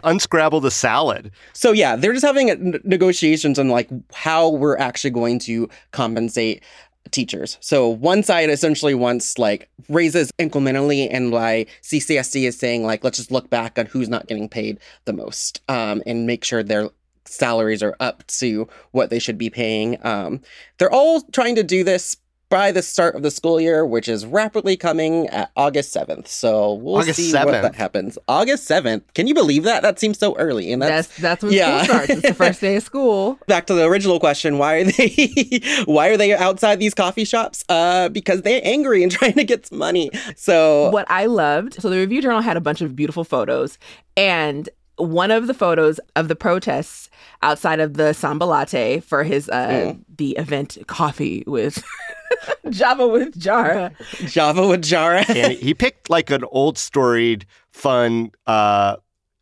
Unscrabble 0.04 0.60
the 0.60 0.70
salad. 0.70 1.30
So 1.54 1.72
yeah, 1.72 1.96
they're 1.96 2.12
just 2.12 2.26
having 2.26 2.78
negotiations 2.84 3.58
on 3.58 3.68
like 3.68 3.88
how 4.12 4.50
we're 4.50 4.76
actually 4.76 5.10
going 5.10 5.38
to 5.40 5.68
compensate 5.92 6.62
teachers. 7.10 7.58
So 7.60 7.88
one 7.88 8.22
side 8.22 8.50
essentially 8.50 8.94
wants 8.94 9.38
like 9.38 9.68
raises 9.88 10.30
incrementally, 10.38 11.08
and 11.10 11.30
like 11.30 11.68
CCSD 11.82 12.46
is 12.46 12.58
saying 12.58 12.84
like 12.84 13.04
let's 13.04 13.18
just 13.18 13.30
look 13.30 13.50
back 13.50 13.78
on 13.78 13.86
who's 13.86 14.08
not 14.08 14.26
getting 14.26 14.48
paid 14.48 14.78
the 15.04 15.12
most 15.12 15.62
um, 15.68 16.02
and 16.06 16.26
make 16.26 16.44
sure 16.44 16.62
their 16.62 16.90
salaries 17.24 17.82
are 17.82 17.96
up 18.00 18.26
to 18.28 18.68
what 18.92 19.10
they 19.10 19.18
should 19.18 19.38
be 19.38 19.50
paying. 19.50 19.98
Um, 20.04 20.40
they're 20.78 20.92
all 20.92 21.22
trying 21.32 21.56
to 21.56 21.62
do 21.62 21.84
this 21.84 22.16
by 22.48 22.70
the 22.70 22.80
start 22.82 23.16
of 23.16 23.22
the 23.22 23.30
school 23.30 23.60
year, 23.60 23.84
which 23.84 24.06
is 24.08 24.24
rapidly 24.24 24.76
coming 24.76 25.26
at 25.30 25.50
August 25.56 25.94
7th. 25.94 26.28
So 26.28 26.74
we'll 26.74 26.96
August 26.98 27.16
see 27.16 27.32
7th. 27.32 27.44
what 27.46 27.62
that 27.62 27.74
happens. 27.74 28.18
August 28.28 28.68
7th. 28.70 29.02
Can 29.14 29.26
you 29.26 29.34
believe 29.34 29.64
that? 29.64 29.82
That 29.82 29.98
seems 29.98 30.18
so 30.18 30.36
early. 30.36 30.72
And 30.72 30.80
that's, 30.80 31.08
That's 31.08 31.18
that's 31.20 31.42
when 31.44 31.52
yeah. 31.52 31.82
school 31.82 31.94
starts. 31.96 32.10
It's 32.10 32.22
the 32.22 32.34
first 32.44 32.60
day 32.60 32.76
of 32.76 32.82
school. 32.84 33.38
back 33.48 33.66
to 33.66 33.74
the 33.74 33.84
original 33.84 34.20
question 34.20 34.58
why 34.58 34.74
are 34.74 34.84
they 34.84 35.60
why 35.86 36.08
are 36.08 36.16
they 36.16 36.34
outside 36.34 36.78
these 36.78 36.94
coffee 36.94 37.24
shops 37.24 37.64
uh 37.68 38.08
because 38.10 38.42
they're 38.42 38.60
angry 38.62 39.02
and 39.02 39.10
trying 39.18 39.32
to 39.34 39.44
get 39.44 39.66
some 39.66 39.78
money 39.78 40.10
so 40.36 40.90
What 40.90 41.06
I 41.10 41.26
loved, 41.26 41.74
so 41.80 41.90
the 41.90 41.96
Review 41.98 42.22
Journal 42.22 42.40
had 42.42 42.56
a 42.56 42.60
bunch 42.60 42.80
of 42.80 42.94
beautiful 42.94 43.24
photos, 43.24 43.78
and 44.16 44.68
one 44.98 45.30
of 45.30 45.46
the 45.46 45.52
photos 45.54 46.00
of 46.14 46.28
the 46.28 46.36
protests 46.36 47.10
outside 47.42 47.80
of 47.80 47.94
the 47.94 48.12
Sambalatte 48.14 49.02
for 49.02 49.24
his 49.24 49.48
uh 49.48 49.66
Mm. 49.66 49.98
the 50.16 50.30
event 50.38 50.78
coffee 50.86 51.42
with 51.46 51.82
Java 52.70 53.06
with 53.06 53.38
Jara. 53.38 53.92
java 54.26 54.66
with 54.66 54.82
jara 54.82 55.24
And 55.28 55.52
he 55.52 55.74
picked 55.74 56.10
like 56.10 56.30
an 56.30 56.44
old 56.50 56.78
storied, 56.78 57.46
fun 57.70 58.32
uh, 58.46 58.96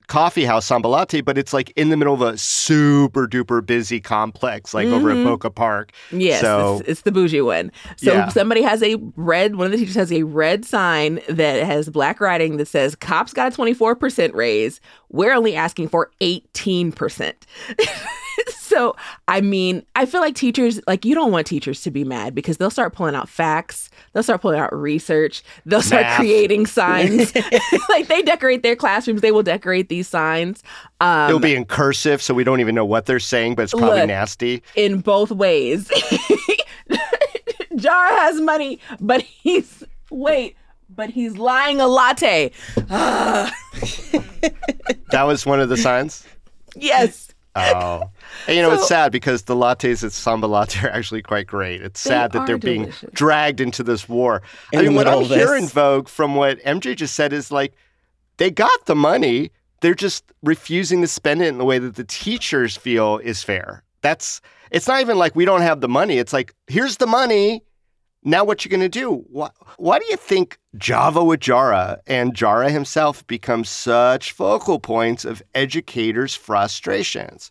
coffee 0.07 0.45
house 0.45 0.69
Sambalatte, 0.69 1.25
but 1.25 1.39
it's 1.39 1.55
like 1.55 1.73
in 1.77 1.89
the 1.89 1.97
middle 1.97 2.13
of 2.13 2.21
a 2.21 2.37
super 2.37 3.27
duper 3.27 3.65
busy 3.65 4.01
complex, 4.01 4.75
like 4.75 4.87
over 4.89 5.11
at 5.11 5.17
Mhm. 5.17 5.25
Boca 5.25 5.49
Park. 5.51 5.93
Yes, 6.13 6.43
So- 6.43 6.79
it's, 6.81 6.89
it's 6.89 7.01
the 7.03 7.11
bougie 7.13 7.41
one. 7.41 7.73
So 7.97 8.13
Yeah. 8.13 8.29
somebody 8.29 8.61
has 8.61 8.83
a 8.83 8.97
red, 9.17 9.57
one 9.57 9.65
of 9.67 9.73
the 9.73 9.79
teachers 9.79 9.95
has 9.95 10.13
a 10.13 10.25
red 10.25 10.67
sign 10.67 11.21
that 11.31 11.63
has 11.65 11.89
black 11.89 12.21
writing 12.21 12.59
that 12.59 12.69
says, 12.69 12.95
Cops 12.95 13.33
got 13.33 13.51
a 13.53 13.57
24% 13.57 14.35
raise. 14.35 14.79
We're 15.11 15.33
only 15.33 15.57
asking 15.57 15.89
for 15.89 16.11
18%. 16.21 17.33
so, 18.59 18.97
I 19.29 19.41
mean, 19.41 19.85
I 19.95 20.07
feel 20.07 20.21
like 20.21 20.35
teachers, 20.35 20.81
like, 20.87 21.05
you 21.05 21.15
don't 21.15 21.31
want 21.33 21.47
teachers 21.47 21.83
to 21.83 21.91
be 21.91 22.05
mad 22.05 22.35
because 22.35 22.57
they'll 22.57 22.71
start 22.71 22.95
pulling 22.95 23.15
out 23.15 23.29
facts, 23.29 23.91
they'll 24.13 24.23
start 24.23 24.41
pulling 24.41 24.59
out 24.59 24.73
research, 24.75 25.43
they'll 25.67 25.83
start 25.83 26.03
Math. 26.03 26.17
creating 26.19 26.67
signs. 26.67 27.33
like, 27.89 28.09
they 28.09 28.23
decorate 28.23 28.63
their 28.63 28.77
classrooms, 28.77 29.21
they 29.21 29.33
will 29.33 29.43
decorate 29.43 29.89
these 29.89 30.09
signs. 30.09 30.63
Um, 31.01 31.29
It'll 31.29 31.41
be 31.41 31.55
in 31.55 31.65
cursive, 31.65 32.21
so 32.23 32.35
we 32.35 32.45
don't 32.45 32.61
even 32.61 32.75
know 32.75 32.85
what 32.85 33.07
they're 33.07 33.21
saying, 33.21 33.55
but 33.55 33.63
it's 33.63 33.73
probably 33.73 34.01
Look. 34.01 34.09
nasty. 34.09 34.63
in 34.77 35.01
both 35.01 35.31
ways. 35.31 35.91
Jara 37.77 38.09
has 38.21 38.41
money, 38.41 38.79
but 39.01 39.21
he's 39.21 39.83
wait, 40.11 40.57
but 40.89 41.11
he's 41.11 41.37
lying 41.37 41.81
a 41.81 41.87
latte. 41.89 42.53
That 45.11 45.25
was 45.25 45.47
one 45.47 45.61
of 45.61 45.69
the 45.69 45.77
signs. 45.77 46.25
yes. 46.75 47.29
Oh, 47.57 48.11
and 48.49 48.57
you 48.57 48.63
know 48.63 48.73
it's 48.73 48.89
sad 48.89 49.13
because 49.13 49.45
the 49.45 49.55
lattes 49.55 50.03
at 50.03 50.11
Sambalatte 50.11 50.83
are 50.83 50.91
actually 50.91 51.23
quite 51.23 51.47
great. 51.47 51.83
It's 51.83 52.01
sad 52.01 52.33
that 52.33 52.47
they're 52.47 52.59
being 52.59 52.93
dragged 53.13 53.61
into 53.61 53.83
this 53.83 54.09
war. 54.09 54.43
In 54.73 54.81
I 54.81 54.83
mean, 54.83 54.95
what 54.95 55.07
middle 55.07 55.21
I'm 55.21 55.25
of 55.25 55.29
this. 55.29 55.39
hearing, 55.39 55.69
Vogue, 55.69 56.09
from 56.09 56.35
what 56.35 56.59
MJ 56.61 56.97
just 56.97 57.15
said 57.15 57.33
is 57.33 57.53
like 57.53 57.75
they 58.39 58.51
got 58.51 58.87
the 58.87 58.97
money, 58.97 59.51
they're 59.81 59.95
just 59.95 60.25
refusing 60.43 61.01
to 61.03 61.07
spend 61.07 61.43
it 61.43 61.49
in 61.49 61.59
the 61.59 61.65
way 61.65 61.79
that 61.79 61.95
the 61.95 62.05
teachers 62.05 62.77
feel 62.77 63.19
is 63.19 63.43
fair. 63.43 63.85
That's 64.01 64.41
it's 64.71 64.89
not 64.89 65.01
even 65.01 65.17
like 65.17 65.37
we 65.37 65.45
don't 65.45 65.63
have 65.63 65.81
the 65.81 65.89
money. 65.89 66.19
It's 66.19 66.33
like 66.33 66.55
here's 66.67 66.97
the 66.97 67.07
money. 67.07 67.63
Now 68.27 68.43
what 68.43 68.65
you're 68.65 68.71
gonna 68.71 68.89
do? 68.89 69.25
Why, 69.31 69.51
why 69.77 69.99
do 69.99 70.07
you 70.07 70.17
think 70.17 70.59
Java 70.79 71.23
with 71.23 71.41
Jara 71.41 72.01
and 72.07 72.35
Jara 72.35 72.71
himself 72.71 73.27
become 73.27 73.65
such 73.65 74.33
focal 74.33 74.81
points 74.81 75.27
of 75.27 75.43
educators' 75.55 76.35
frustrations? 76.35 77.51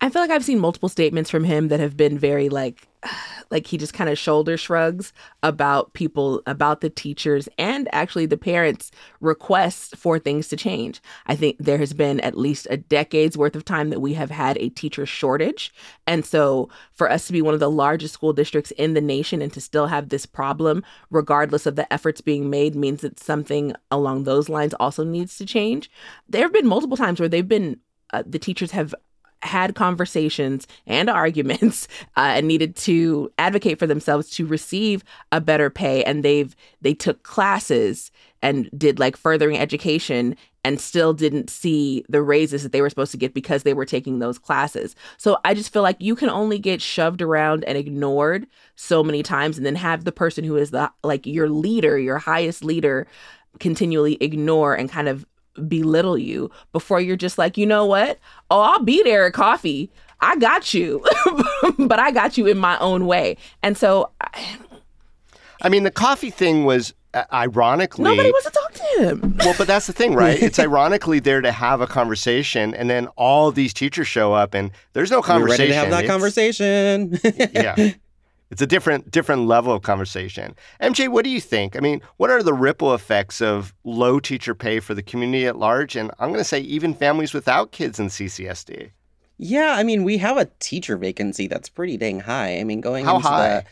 I 0.00 0.10
feel 0.10 0.20
like 0.20 0.32
I've 0.32 0.44
seen 0.44 0.58
multiple 0.58 0.88
statements 0.88 1.30
from 1.30 1.44
him 1.44 1.68
that 1.68 1.78
have 1.78 1.96
been 1.96 2.18
very 2.18 2.48
like 2.48 2.88
like 3.50 3.66
he 3.66 3.76
just 3.76 3.94
kind 3.94 4.10
of 4.10 4.18
shoulder 4.18 4.56
shrugs 4.56 5.12
about 5.42 5.92
people 5.92 6.42
about 6.46 6.80
the 6.80 6.90
teachers 6.90 7.48
and 7.58 7.88
actually 7.92 8.26
the 8.26 8.36
parents 8.36 8.90
requests 9.20 9.94
for 9.96 10.18
things 10.18 10.48
to 10.48 10.56
change. 10.56 11.00
I 11.26 11.36
think 11.36 11.56
there 11.58 11.78
has 11.78 11.92
been 11.92 12.20
at 12.20 12.36
least 12.36 12.66
a 12.70 12.76
decade's 12.76 13.38
worth 13.38 13.56
of 13.56 13.64
time 13.64 13.90
that 13.90 14.00
we 14.00 14.14
have 14.14 14.30
had 14.30 14.58
a 14.58 14.70
teacher 14.70 15.06
shortage. 15.06 15.72
And 16.06 16.24
so 16.24 16.68
for 16.92 17.10
us 17.10 17.26
to 17.26 17.32
be 17.32 17.42
one 17.42 17.54
of 17.54 17.60
the 17.60 17.70
largest 17.70 18.14
school 18.14 18.32
districts 18.32 18.72
in 18.72 18.94
the 18.94 19.00
nation 19.00 19.42
and 19.42 19.52
to 19.52 19.60
still 19.60 19.86
have 19.86 20.08
this 20.08 20.26
problem 20.26 20.82
regardless 21.10 21.66
of 21.66 21.76
the 21.76 21.90
efforts 21.92 22.20
being 22.20 22.50
made 22.50 22.74
means 22.74 23.02
that 23.02 23.20
something 23.20 23.74
along 23.90 24.24
those 24.24 24.48
lines 24.48 24.74
also 24.74 25.04
needs 25.04 25.38
to 25.38 25.46
change. 25.46 25.90
There 26.28 26.42
have 26.42 26.52
been 26.52 26.66
multiple 26.66 26.96
times 26.96 27.20
where 27.20 27.28
they've 27.28 27.46
been 27.46 27.80
uh, 28.12 28.22
the 28.24 28.38
teachers 28.38 28.70
have 28.70 28.94
had 29.42 29.74
conversations 29.74 30.66
and 30.86 31.08
arguments 31.16 31.88
uh, 32.16 32.34
and 32.36 32.48
needed 32.48 32.76
to 32.76 33.30
advocate 33.38 33.78
for 33.78 33.86
themselves 33.86 34.30
to 34.30 34.46
receive 34.46 35.04
a 35.32 35.40
better 35.40 35.70
pay 35.70 36.02
and 36.04 36.24
they've 36.24 36.54
they 36.80 36.94
took 36.94 37.22
classes 37.22 38.10
and 38.42 38.70
did 38.76 38.98
like 38.98 39.16
furthering 39.16 39.58
education 39.58 40.36
and 40.66 40.80
still 40.80 41.14
didn't 41.14 41.48
see 41.48 42.04
the 42.08 42.20
raises 42.20 42.64
that 42.64 42.72
they 42.72 42.82
were 42.82 42.90
supposed 42.90 43.12
to 43.12 43.16
get 43.16 43.32
because 43.32 43.62
they 43.62 43.72
were 43.72 43.84
taking 43.84 44.18
those 44.18 44.36
classes. 44.36 44.96
So 45.16 45.38
I 45.44 45.54
just 45.54 45.72
feel 45.72 45.82
like 45.82 45.96
you 46.00 46.16
can 46.16 46.28
only 46.28 46.58
get 46.58 46.82
shoved 46.82 47.22
around 47.22 47.62
and 47.64 47.78
ignored 47.78 48.48
so 48.74 49.04
many 49.04 49.22
times 49.22 49.56
and 49.56 49.64
then 49.64 49.76
have 49.76 50.02
the 50.02 50.10
person 50.10 50.42
who 50.42 50.56
is 50.56 50.72
the 50.72 50.90
like 51.04 51.24
your 51.24 51.48
leader, 51.48 51.98
your 51.98 52.18
highest 52.18 52.64
leader 52.64 53.06
continually 53.60 54.18
ignore 54.20 54.74
and 54.74 54.90
kind 54.90 55.08
of 55.08 55.24
belittle 55.68 56.18
you 56.18 56.50
before 56.72 57.00
you're 57.00 57.16
just 57.16 57.38
like, 57.38 57.56
you 57.56 57.66
know 57.66 57.84
what? 57.84 58.18
Oh, 58.50 58.60
I'll 58.60 58.82
be 58.82 59.02
there 59.02 59.26
at 59.26 59.32
coffee. 59.32 59.90
I 60.20 60.36
got 60.36 60.72
you, 60.74 61.04
but 61.78 61.98
I 61.98 62.10
got 62.10 62.38
you 62.38 62.46
in 62.46 62.58
my 62.58 62.78
own 62.78 63.06
way. 63.06 63.36
And 63.62 63.76
so 63.76 64.10
I- 64.20 64.58
I 65.62 65.68
mean, 65.70 65.84
the 65.84 65.90
coffee 65.90 66.30
thing 66.30 66.64
was 66.66 66.92
uh, 67.14 67.24
ironically. 67.32 68.04
nobody 68.04 68.30
wants 68.30 68.44
to 68.46 68.52
talk 68.52 68.72
to 68.74 69.08
him. 69.08 69.36
well, 69.38 69.54
but 69.56 69.66
that's 69.66 69.86
the 69.86 69.92
thing, 69.94 70.14
right? 70.14 70.40
It's 70.40 70.58
ironically 70.68 71.18
there 71.18 71.40
to 71.40 71.50
have 71.50 71.80
a 71.80 71.86
conversation, 71.86 72.74
and 72.74 72.90
then 72.90 73.06
all 73.16 73.50
these 73.52 73.72
teachers 73.72 74.06
show 74.06 74.34
up, 74.34 74.52
and 74.52 74.70
there's 74.92 75.10
no 75.10 75.18
we're 75.18 75.22
conversation. 75.22 75.62
ready 75.62 75.72
to 75.72 75.78
have 75.78 75.90
that 75.90 76.04
It's- 76.04 76.10
conversation 76.12 77.18
yeah, 77.54 77.92
it's 78.50 78.62
a 78.62 78.66
different 78.66 79.10
different 79.10 79.46
level 79.46 79.72
of 79.72 79.82
conversation. 79.82 80.54
MJ, 80.80 81.08
what 81.08 81.24
do 81.24 81.30
you 81.30 81.40
think? 81.40 81.76
I 81.76 81.80
mean, 81.80 82.00
what 82.16 82.30
are 82.30 82.42
the 82.42 82.54
ripple 82.54 82.94
effects 82.94 83.40
of 83.40 83.74
low 83.84 84.20
teacher 84.20 84.54
pay 84.54 84.80
for 84.80 84.94
the 84.94 85.02
community 85.02 85.46
at 85.46 85.56
large, 85.56 85.96
and 85.96 86.10
I'm 86.18 86.28
going 86.28 86.40
to 86.40 86.44
say 86.44 86.60
even 86.60 86.94
families 86.94 87.34
without 87.34 87.72
kids 87.72 87.98
in 87.98 88.06
CCSD? 88.06 88.90
Yeah, 89.38 89.74
I 89.76 89.82
mean, 89.82 90.04
we 90.04 90.16
have 90.18 90.38
a 90.38 90.46
teacher 90.60 90.96
vacancy 90.96 91.46
that's 91.46 91.68
pretty 91.68 91.98
dang 91.98 92.20
high. 92.20 92.58
I 92.58 92.64
mean, 92.64 92.80
going 92.80 93.04
How 93.04 93.16
into 93.16 93.28
high? 93.28 93.48
the 93.48 93.64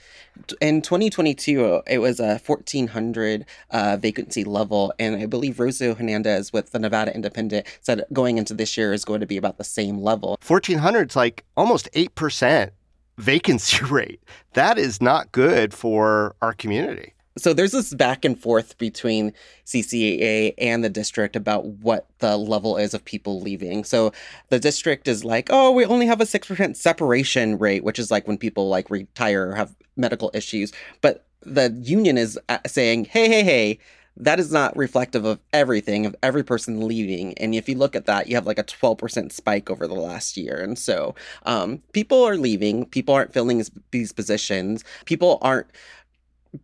in 0.60 0.82
2022, 0.82 1.82
it 1.86 1.98
was 1.98 2.20
a 2.20 2.38
1400 2.38 3.46
uh, 3.70 3.96
vacancy 3.98 4.44
level, 4.44 4.92
and 4.98 5.16
I 5.16 5.26
believe 5.26 5.60
Rosa 5.60 5.94
Hernandez 5.94 6.52
with 6.52 6.72
the 6.72 6.78
Nevada 6.78 7.14
Independent 7.14 7.66
said 7.80 8.04
going 8.12 8.38
into 8.38 8.52
this 8.52 8.76
year 8.76 8.92
is 8.92 9.04
going 9.04 9.20
to 9.20 9.26
be 9.26 9.36
about 9.36 9.58
the 9.58 9.64
same 9.64 9.98
level. 9.98 10.36
1400 10.46 11.10
is 11.10 11.16
like 11.16 11.44
almost 11.56 11.90
8% 11.92 12.70
vacancy 13.18 13.84
rate. 13.90 14.22
That 14.54 14.78
is 14.78 15.00
not 15.00 15.32
good 15.32 15.74
for 15.74 16.34
our 16.42 16.52
community. 16.52 17.14
So 17.36 17.52
there's 17.52 17.72
this 17.72 17.92
back 17.92 18.24
and 18.24 18.38
forth 18.38 18.78
between 18.78 19.32
CCEA 19.66 20.54
and 20.56 20.84
the 20.84 20.88
district 20.88 21.34
about 21.34 21.66
what 21.66 22.06
the 22.20 22.36
level 22.36 22.76
is 22.76 22.94
of 22.94 23.04
people 23.04 23.40
leaving. 23.40 23.82
So 23.82 24.12
the 24.50 24.60
district 24.60 25.08
is 25.08 25.24
like, 25.24 25.48
oh, 25.50 25.72
we 25.72 25.84
only 25.84 26.06
have 26.06 26.20
a 26.20 26.24
6% 26.24 26.76
separation 26.76 27.58
rate, 27.58 27.82
which 27.82 27.98
is 27.98 28.10
like 28.10 28.28
when 28.28 28.38
people 28.38 28.68
like 28.68 28.88
retire 28.88 29.50
or 29.50 29.54
have 29.56 29.74
medical 29.96 30.30
issues. 30.32 30.72
But 31.00 31.26
the 31.42 31.76
union 31.82 32.18
is 32.18 32.38
uh, 32.48 32.58
saying, 32.66 33.06
hey, 33.06 33.28
hey, 33.28 33.42
hey, 33.42 33.78
that 34.16 34.38
is 34.38 34.52
not 34.52 34.76
reflective 34.76 35.24
of 35.24 35.40
everything, 35.52 36.06
of 36.06 36.14
every 36.22 36.44
person 36.44 36.86
leaving. 36.86 37.36
And 37.38 37.54
if 37.54 37.68
you 37.68 37.74
look 37.76 37.96
at 37.96 38.06
that, 38.06 38.28
you 38.28 38.36
have 38.36 38.46
like 38.46 38.58
a 38.58 38.64
12% 38.64 39.32
spike 39.32 39.70
over 39.70 39.86
the 39.88 39.94
last 39.94 40.36
year. 40.36 40.56
And 40.56 40.78
so 40.78 41.14
um, 41.44 41.82
people 41.92 42.22
are 42.22 42.36
leaving, 42.36 42.86
people 42.86 43.14
aren't 43.14 43.32
filling 43.32 43.64
these- 43.90 44.12
positions, 44.12 44.84
people 45.06 45.38
aren't 45.42 45.66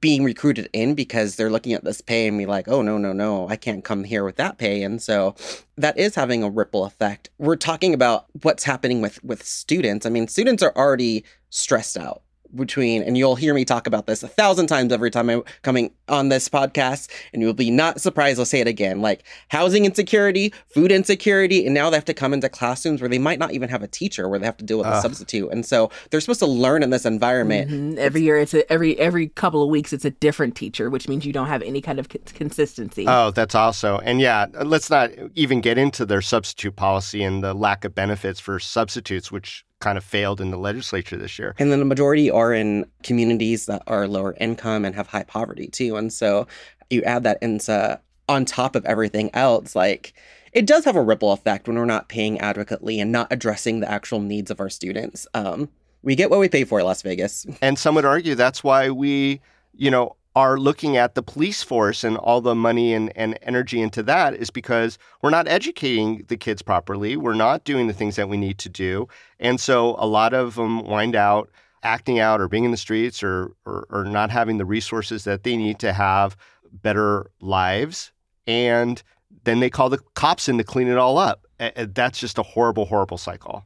being 0.01 0.23
recruited 0.23 0.69
in 0.73 0.95
because 0.95 1.35
they're 1.35 1.51
looking 1.51 1.73
at 1.73 1.83
this 1.83 2.01
pay 2.01 2.29
and 2.29 2.39
be 2.39 2.47
like, 2.47 2.69
oh, 2.69 2.81
no, 2.81 2.97
no, 2.97 3.13
no, 3.13 3.49
I 3.49 3.57
can't 3.57 3.85
come 3.85 4.05
here 4.05 4.23
with 4.23 4.37
that 4.37 4.57
pay. 4.57 4.85
And 4.85 5.03
so 5.03 5.35
that 5.77 5.99
is 5.99 6.15
having 6.15 6.45
a 6.45 6.51
ripple 6.51 6.85
effect. 6.85 7.31
We're 7.39 7.57
talking 7.57 7.93
about 7.93 8.27
what's 8.43 8.63
happening 8.63 9.01
with 9.01 9.23
with 9.25 9.43
students. 9.45 10.07
I 10.07 10.11
mean, 10.11 10.29
students 10.29 10.63
are 10.63 10.73
already 10.77 11.25
stressed 11.49 11.97
out 11.97 12.23
between 12.55 13.03
and 13.03 13.17
you'll 13.17 13.37
hear 13.37 13.55
me 13.55 13.65
talk 13.65 13.87
about 13.87 14.07
this 14.07 14.23
a 14.23 14.29
thousand 14.29 14.67
times 14.67 14.93
every 14.93 15.11
time 15.11 15.29
I'm 15.31 15.43
coming 15.63 15.93
on 16.09 16.29
this 16.29 16.49
podcast 16.49 17.09
and 17.33 17.41
you'll 17.43 17.53
be 17.55 17.71
not 17.71 18.01
surprised 18.01 18.39
I'll 18.39 18.45
say 18.47 18.61
it 18.61 18.67
again 18.69 19.01
like 19.01 19.25
housing 19.49 19.85
insecurity 19.85 20.53
food 20.75 20.91
insecurity 20.93 21.65
and 21.65 21.75
now 21.75 21.91
they 21.91 21.97
have 21.97 22.05
to 22.07 22.15
come 22.15 22.33
into 22.33 22.49
classrooms 22.49 23.01
where 23.01 23.09
they 23.09 23.19
might 23.19 23.39
not 23.39 23.53
even 23.53 23.69
have 23.69 23.83
a 23.83 23.89
teacher 23.89 24.29
where 24.29 24.39
they 24.39 24.47
have 24.47 24.57
to 24.57 24.65
deal 24.65 24.79
with 24.79 24.87
a 24.89 25.01
substitute 25.01 25.49
and 25.53 25.65
so 25.67 25.91
they're 26.11 26.21
supposed 26.21 26.41
to 26.41 26.47
learn 26.47 26.83
in 26.83 26.91
this 26.91 27.05
environment 27.07 27.71
Mhm. 27.71 27.97
Every 27.99 28.23
year, 28.23 28.39
it's 28.39 28.55
a, 28.55 28.71
every 28.73 28.99
every 28.99 29.29
couple 29.29 29.63
of 29.63 29.69
weeks, 29.69 29.93
it's 29.93 30.05
a 30.05 30.11
different 30.11 30.55
teacher, 30.57 30.89
which 30.91 31.09
means 31.09 31.25
you 31.27 31.33
don't 31.33 31.47
have 31.47 31.63
any 31.63 31.81
kind 31.81 31.99
of 31.99 32.09
c- 32.11 32.19
consistency. 32.35 33.05
Oh, 33.07 33.31
that's 33.31 33.55
also. 33.55 33.99
And 33.99 34.21
yeah, 34.21 34.47
let's 34.65 34.91
not 34.91 35.11
even 35.35 35.61
get 35.61 35.79
into 35.79 36.05
their 36.07 36.23
substitute 36.23 36.77
policy 36.77 37.23
and 37.23 37.43
the 37.43 37.55
lack 37.55 37.85
of 37.85 37.95
benefits 37.95 38.41
for 38.41 38.59
substitutes, 38.59 39.31
which 39.31 39.65
kind 39.81 39.99
of 39.99 40.05
failed 40.05 40.41
in 40.41 40.51
the 40.51 40.59
legislature 40.59 41.17
this 41.17 41.39
year. 41.39 41.55
And 41.59 41.73
then 41.73 41.79
the 41.79 41.85
majority 41.85 42.31
are 42.31 42.53
in 42.53 42.87
communities 43.03 43.67
that 43.67 43.83
are 43.87 44.07
lower 44.07 44.37
income 44.39 44.85
and 44.85 44.95
have 44.95 45.09
high 45.09 45.25
poverty 45.25 45.67
too. 45.67 45.97
And 45.97 46.13
so 46.13 46.47
you 46.91 47.03
add 47.03 47.25
that 47.25 47.39
into 47.43 47.99
on 48.29 48.45
top 48.45 48.77
of 48.77 48.85
everything 48.85 49.31
else, 49.35 49.75
like 49.75 50.15
it 50.53 50.67
does 50.67 50.85
have 50.85 50.97
a 50.97 51.03
ripple 51.03 51.33
effect 51.33 51.67
when 51.67 51.77
we're 51.77 51.85
not 51.85 52.09
paying 52.09 52.39
adequately 52.41 53.01
and 53.01 53.11
not 53.11 53.29
addressing 53.31 53.81
the 53.81 53.91
actual 53.91 54.21
needs 54.21 54.51
of 54.51 54.61
our 54.61 54.71
students. 54.71 55.27
Um, 55.35 55.69
we 56.03 56.15
get 56.15 56.31
what 56.31 56.41
we 56.41 56.49
pay 56.49 56.65
for, 56.65 56.83
Las 56.83 57.03
Vegas. 57.03 57.47
And 57.61 57.79
some 57.79 57.95
would 57.95 58.05
argue 58.05 58.35
that's 58.35 58.65
why 58.65 58.91
we, 58.91 59.41
you 59.75 59.91
know, 59.91 60.17
are 60.37 60.59
looking 60.59 60.97
at 60.97 61.15
the 61.15 61.23
police 61.23 61.63
force 61.63 62.05
and 62.05 62.17
all 62.17 62.41
the 62.41 62.55
money 62.55 62.95
and, 62.95 63.17
and 63.17 63.39
energy 63.43 63.81
into 63.81 64.03
that 64.05 64.35
is 64.35 64.51
because 64.51 64.97
we're 65.23 65.31
not 65.31 65.49
educating 65.49 66.25
the 66.29 66.37
kids 66.37 66.63
properly. 66.63 67.17
We're 67.17 67.35
not 67.35 67.65
doing 67.65 67.89
the 67.89 67.93
things 67.93 68.17
that 68.17 68.29
we 68.29 68.37
need 68.37 68.59
to 68.59 68.69
do. 68.69 69.09
And 69.41 69.61
so 69.61 69.97
a 69.99 70.07
lot 70.07 70.33
of 70.33 70.55
them 70.55 70.85
wind 70.85 71.17
out 71.17 71.51
acting 71.83 72.21
out 72.21 72.41
or 72.41 72.47
being 72.47 72.65
in 72.65 72.71
the 72.71 72.77
streets 72.77 73.23
or, 73.23 73.53
or, 73.65 73.87
or 73.91 74.05
not 74.05 74.31
having 74.31 74.59
the 74.59 74.65
resources 74.65 75.25
that 75.25 75.43
they 75.43 75.57
need 75.57 75.79
to 75.81 75.93
have 75.93 76.37
better 76.73 77.31
lives. 77.41 78.13
And 78.47 79.03
then 79.45 79.61
they 79.61 79.71
call 79.71 79.89
the 79.89 79.99
cops 80.15 80.49
in 80.49 80.59
to 80.59 80.65
clean 80.65 80.89
it 80.89 80.99
all 80.99 81.19
up. 81.19 81.47
That's 81.77 82.21
just 82.21 82.39
a 82.39 82.43
horrible, 82.43 82.85
horrible 82.85 83.19
cycle. 83.19 83.65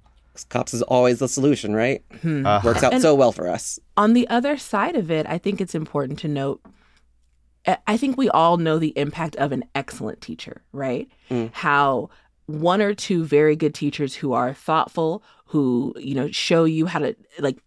Cops 0.49 0.75
is 0.75 0.83
always 0.83 1.19
the 1.21 1.29
solution, 1.29 1.75
right? 1.75 2.03
Hmm. 2.23 2.45
Uh, 2.45 2.61
Works 2.65 2.83
out 2.83 2.93
And- 2.93 3.03
so 3.03 3.15
well 3.15 3.33
for 3.33 3.49
us. 3.49 3.79
on 3.97 4.13
the 4.15 4.27
other 4.29 4.57
side 4.57 4.97
of 4.97 5.11
it, 5.11 5.27
I 5.29 5.39
think 5.39 5.61
it's 5.61 5.75
important 5.75 6.19
to 6.21 6.29
note. 6.29 6.61
I- 7.67 7.79
I 7.87 7.97
think 7.97 8.17
we 8.17 8.29
all 8.31 8.57
know 8.57 8.79
the 8.79 8.93
impact 8.99 9.37
of 9.37 9.53
an 9.53 9.65
excellent 9.75 10.21
teacher, 10.21 10.63
right? 10.73 11.09
Mm. 11.31 11.51
How 11.53 12.11
one 12.47 12.83
or 12.83 12.93
two 12.95 13.25
very 13.25 13.57
good 13.57 13.75
teachers 13.75 14.15
who 14.17 14.33
are 14.33 14.53
thoughtful, 14.53 15.23
who 15.47 15.95
you 15.97 16.15
know 16.15 16.29
show 16.31 16.65
you 16.65 16.87
how 16.87 16.99
to 16.99 17.15
like 17.39 17.59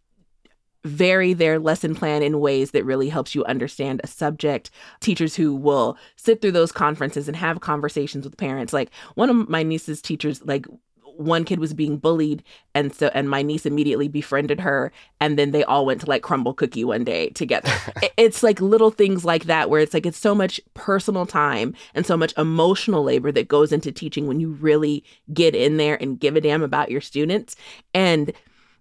vary 0.84 1.34
their 1.34 1.60
lesson 1.60 1.96
plan 1.96 2.22
in 2.22 2.39
ways 2.39 2.72
that 2.72 2.86
really 2.86 3.10
helps 3.10 3.34
you 3.36 3.44
understand 3.46 4.00
a 4.04 4.08
subject 4.08 4.70
teachers 5.02 5.36
who 5.36 5.54
will 5.56 5.98
sit 6.15 6.41
through 6.41 6.52
those 6.52 6.72
conferences 6.72 7.28
and 7.28 7.36
have 7.36 7.60
conversations 7.60 8.24
with 8.24 8.38
parents 8.38 8.72
like 8.72 8.89
one 9.15 9.30
of 9.30 9.50
my 9.50 9.63
niece's 9.63 10.02
teachers 10.02 10.41
like 10.46 10.65
one 11.17 11.43
kid 11.43 11.60
was 11.60 11.73
being 11.73 11.97
bullied 11.97 12.43
and 12.75 12.93
so 12.93 13.10
and 13.13 13.30
my 13.30 13.41
niece 13.41 13.65
immediately 13.65 14.08
befriended 14.08 14.60
her 14.60 14.91
and 15.19 15.38
then 15.38 15.51
they 15.51 15.63
all 15.63 15.86
went 15.86 15.99
to 16.01 16.08
like 16.08 16.21
Crumbl 16.21 16.56
cookie 16.56 16.84
one 16.84 17.03
day 17.03 17.30
together. 17.30 17.71
It's 18.17 18.41
like 18.41 18.60
little 18.60 18.89
things 18.89 19.23
like 19.25 19.45
that 19.45 19.69
where 19.69 19.80
it's 19.80 19.93
like 19.93 20.06
it's 20.06 20.17
so 20.17 20.34
much 20.34 20.60
personal 20.73 21.25
time 21.27 21.75
and 21.93 22.06
so 22.06 22.17
much 22.17 22.34
emotional 22.36 23.03
labor 23.03 23.32
that 23.32 23.47
goes 23.47 23.71
into 23.71 23.91
teaching 23.91 24.27
when 24.27 24.39
you 24.39 24.53
really 24.53 25.03
get 25.34 25.53
in 25.53 25.77
there 25.77 26.01
and 26.01 26.19
give 26.19 26.36
a 26.36 26.41
damn 26.41 26.63
about 26.63 26.89
your 26.89 27.01
students. 27.01 27.56
And 27.93 28.34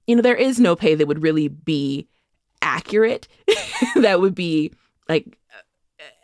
you 0.06 0.16
know 0.16 0.22
there 0.22 0.34
is 0.34 0.58
no 0.58 0.74
pay 0.74 0.94
that 0.94 1.06
would 1.06 1.22
really 1.22 1.48
be 1.48 2.08
accurate. 2.62 3.28
That 3.96 4.20
would 4.20 4.34
be 4.34 4.72
like 5.08 5.38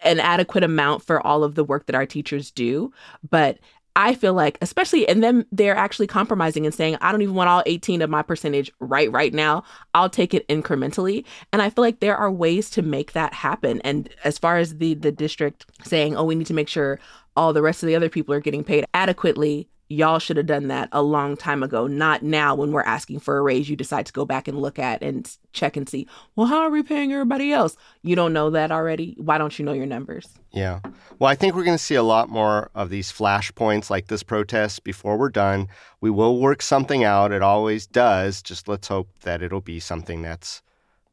an 0.03 0.21
adequate 0.21 0.65
amount 0.65 1.03
for 1.03 1.25
all 1.25 1.45
of 1.45 1.55
the 1.55 1.65
work 1.65 1.87
that 1.87 1.95
our 1.95 2.07
teachers 2.07 2.51
do. 2.51 2.93
But 3.29 3.59
I 3.95 4.15
feel 4.15 4.33
like, 4.33 4.57
especially, 4.63 5.07
and 5.07 5.23
then 5.23 5.45
they're 5.53 5.77
actually 5.77 6.07
compromising 6.07 6.65
and 6.65 6.75
saying, 6.75 6.97
I 7.01 7.13
don't 7.13 7.23
even 7.23 7.35
want 7.35 7.51
all 7.51 7.63
18 7.67 8.01
of 8.01 8.09
my 8.09 8.23
percentage 8.23 8.73
right 8.81 9.13
right 9.13 9.35
now. 9.35 9.65
I'll 9.95 10.09
take 10.09 10.33
it 10.33 10.49
incrementally. 10.49 11.25
And 11.53 11.61
I 11.61 11.69
feel 11.69 11.83
like 11.83 12.01
there 12.01 12.17
are 12.17 12.31
ways 12.31 12.71
to 12.71 12.83
make 12.83 13.13
that 13.13 13.35
happen. 13.35 13.81
And 13.83 14.09
as 14.25 14.39
far 14.39 14.57
as 14.57 14.79
the 14.79 14.95
the 14.95 15.13
district 15.13 15.67
saying, 15.85 16.17
oh, 16.17 16.25
we 16.25 16.35
need 16.35 16.47
to 16.47 16.55
make 16.55 16.69
sure 16.69 16.99
all 17.37 17.53
the 17.53 17.63
rest 17.63 17.83
of 17.83 17.87
the 17.87 17.97
other 17.97 18.09
people 18.09 18.35
are 18.35 18.41
getting 18.41 18.65
paid 18.65 18.85
adequately, 18.95 19.69
y'all 19.93 20.19
should 20.19 20.37
have 20.37 20.47
done 20.47 20.69
that 20.69 20.89
a 20.93 21.03
long 21.03 21.37
time 21.37 21.63
ago, 21.63 21.87
not 21.87 22.23
now 22.23 22.55
when 22.55 22.73
we're 22.73 22.83
asking 22.83 23.21
for 23.21 23.37
a 23.39 23.43
raise. 23.43 23.69
You 23.69 23.77
decide 23.77 24.07
to 24.07 24.13
go 24.13 24.25
back 24.25 24.49
and 24.49 24.61
look 24.61 24.79
at 24.79 25.03
and 25.03 25.31
check 25.53 25.77
and 25.77 25.89
see, 25.89 26.07
well, 26.35 26.47
how 26.47 26.61
are 26.61 26.71
we 26.71 26.83
paying 26.83 27.13
everybody 27.13 27.53
else? 27.53 27.77
You 28.03 28.17
don't 28.17 28.33
know 28.33 28.51
that 28.51 28.73
already. 28.73 29.15
Why 29.19 29.39
don't 29.39 29.59
you 29.59 29.65
know 29.65 29.73
your 29.73 29.87
numbers? 29.87 30.29
Yeah. 30.51 30.81
Well, 31.19 31.31
I 31.31 31.35
think 31.35 31.55
we're 31.55 31.65
going 31.65 31.77
to 31.79 31.83
see 31.83 31.95
a 31.95 32.03
lot 32.03 32.29
more 32.29 32.71
of 32.75 32.91
these 32.91 33.13
flashpoints 33.13 33.91
like 33.91 34.09
this 34.09 34.23
protest 34.23 34.83
before 34.85 35.17
we're 35.17 35.29
done. 35.29 35.69
We 36.01 36.11
will 36.11 36.41
work 36.41 36.63
something 36.63 37.05
out. 37.05 37.33
It 37.33 37.43
always 37.43 37.87
does. 37.87 38.43
Just 38.43 38.69
let's 38.69 38.89
hope 38.89 39.09
that 39.23 39.43
it'll 39.43 39.61
be 39.61 39.81
something 39.81 40.23
that's 40.23 40.63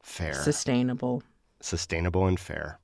fair, 0.02 0.34
Sustainable. 0.34 1.22
sustainable, 1.60 2.26
and 2.26 2.40
fair. 2.40 2.78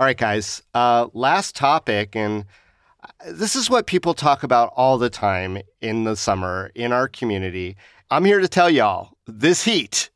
All 0.00 0.06
right, 0.06 0.16
guys. 0.16 0.62
Uh, 0.72 1.08
last 1.12 1.54
topic, 1.54 2.16
and 2.16 2.46
uh, 3.04 3.32
this 3.32 3.54
is 3.54 3.68
what 3.68 3.86
people 3.86 4.14
talk 4.14 4.42
about 4.42 4.72
all 4.74 4.96
the 4.96 5.10
time 5.10 5.58
in 5.82 6.04
the 6.04 6.16
summer 6.16 6.70
in 6.74 6.90
our 6.90 7.06
community. 7.06 7.76
I'm 8.10 8.24
here 8.24 8.40
to 8.40 8.48
tell 8.48 8.70
y'all 8.70 9.10
this 9.26 9.62
heat 9.62 10.08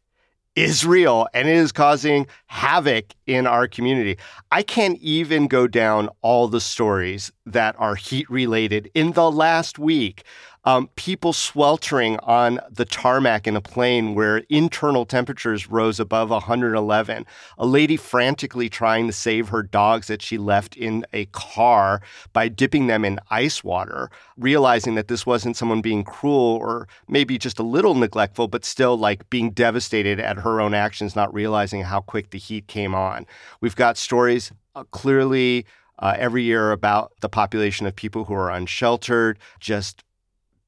is 0.57 0.87
real 0.87 1.29
and 1.35 1.49
it 1.49 1.57
is 1.57 1.71
causing 1.71 2.27
havoc 2.47 3.13
in 3.27 3.47
our 3.47 3.69
community. 3.69 4.17
I 4.51 4.63
can't 4.63 4.99
even 5.01 5.49
go 5.49 5.67
down 5.67 6.09
all 6.23 6.49
the 6.49 6.63
stories 6.63 7.31
that 7.45 7.77
are 7.79 7.95
heat 7.95 8.31
related 8.31 8.91
in 8.95 9.13
the 9.13 9.31
last 9.31 9.79
week. 9.79 10.25
Um, 10.67 10.89
people 10.97 11.35
sweltering 11.35 12.19
on 12.21 12.59
the 12.71 12.87
tarmac 12.87 13.47
in 13.47 13.55
a 13.55 13.61
plane 13.61 14.15
where 14.15 14.39
internal 14.49 15.05
temperatures 15.05 15.69
rose 15.71 16.01
above 16.01 16.31
111. 16.31 17.27
A 17.59 17.67
lady 17.67 17.97
frantically 17.99 18.71
trying 18.71 19.07
to 19.07 19.13
save 19.13 19.49
her 19.49 19.63
dogs 19.63 20.07
that 20.07 20.23
she 20.23 20.39
left 20.39 20.75
in 20.77 21.05
a 21.13 21.27
car 21.27 22.01
by 22.33 22.49
dipping 22.49 22.87
them 22.87 23.05
in 23.05 23.21
ice 23.31 23.63
water, 23.63 24.11
realizing 24.39 24.95
that 24.95 25.09
this 25.09 25.27
wasn't 25.27 25.57
someone 25.57 25.83
being 25.83 26.03
cruel 26.03 26.59
or 26.61 26.89
maybe 27.09 27.37
just 27.37 27.59
a 27.59 27.63
little 27.63 27.95
neglectful, 27.95 28.49
but 28.49 28.65
still 28.65 28.97
like 28.97 29.29
being 29.29 29.51
devastated 29.51 30.19
at 30.19 30.39
her 30.39 30.61
own 30.61 30.73
actions, 30.73 31.15
not 31.15 31.33
realizing 31.35 31.83
how 31.83 32.01
quick 32.01 32.31
the 32.31 32.39
heat 32.39 32.69
came 32.69 32.95
on. 32.95 33.27
We've 33.61 33.77
got 33.77 33.99
stories 33.99 34.51
uh, 34.75 34.85
clearly 34.85 35.67
uh, 35.99 36.15
every 36.19 36.43
year 36.43 36.73
about 36.73 37.13
the 37.21 37.29
population 37.29 37.87
of 37.87 37.95
people 37.95 38.25
who 38.25 38.35
are 38.35 38.51
unsheltered, 38.51 39.39
just 39.61 40.04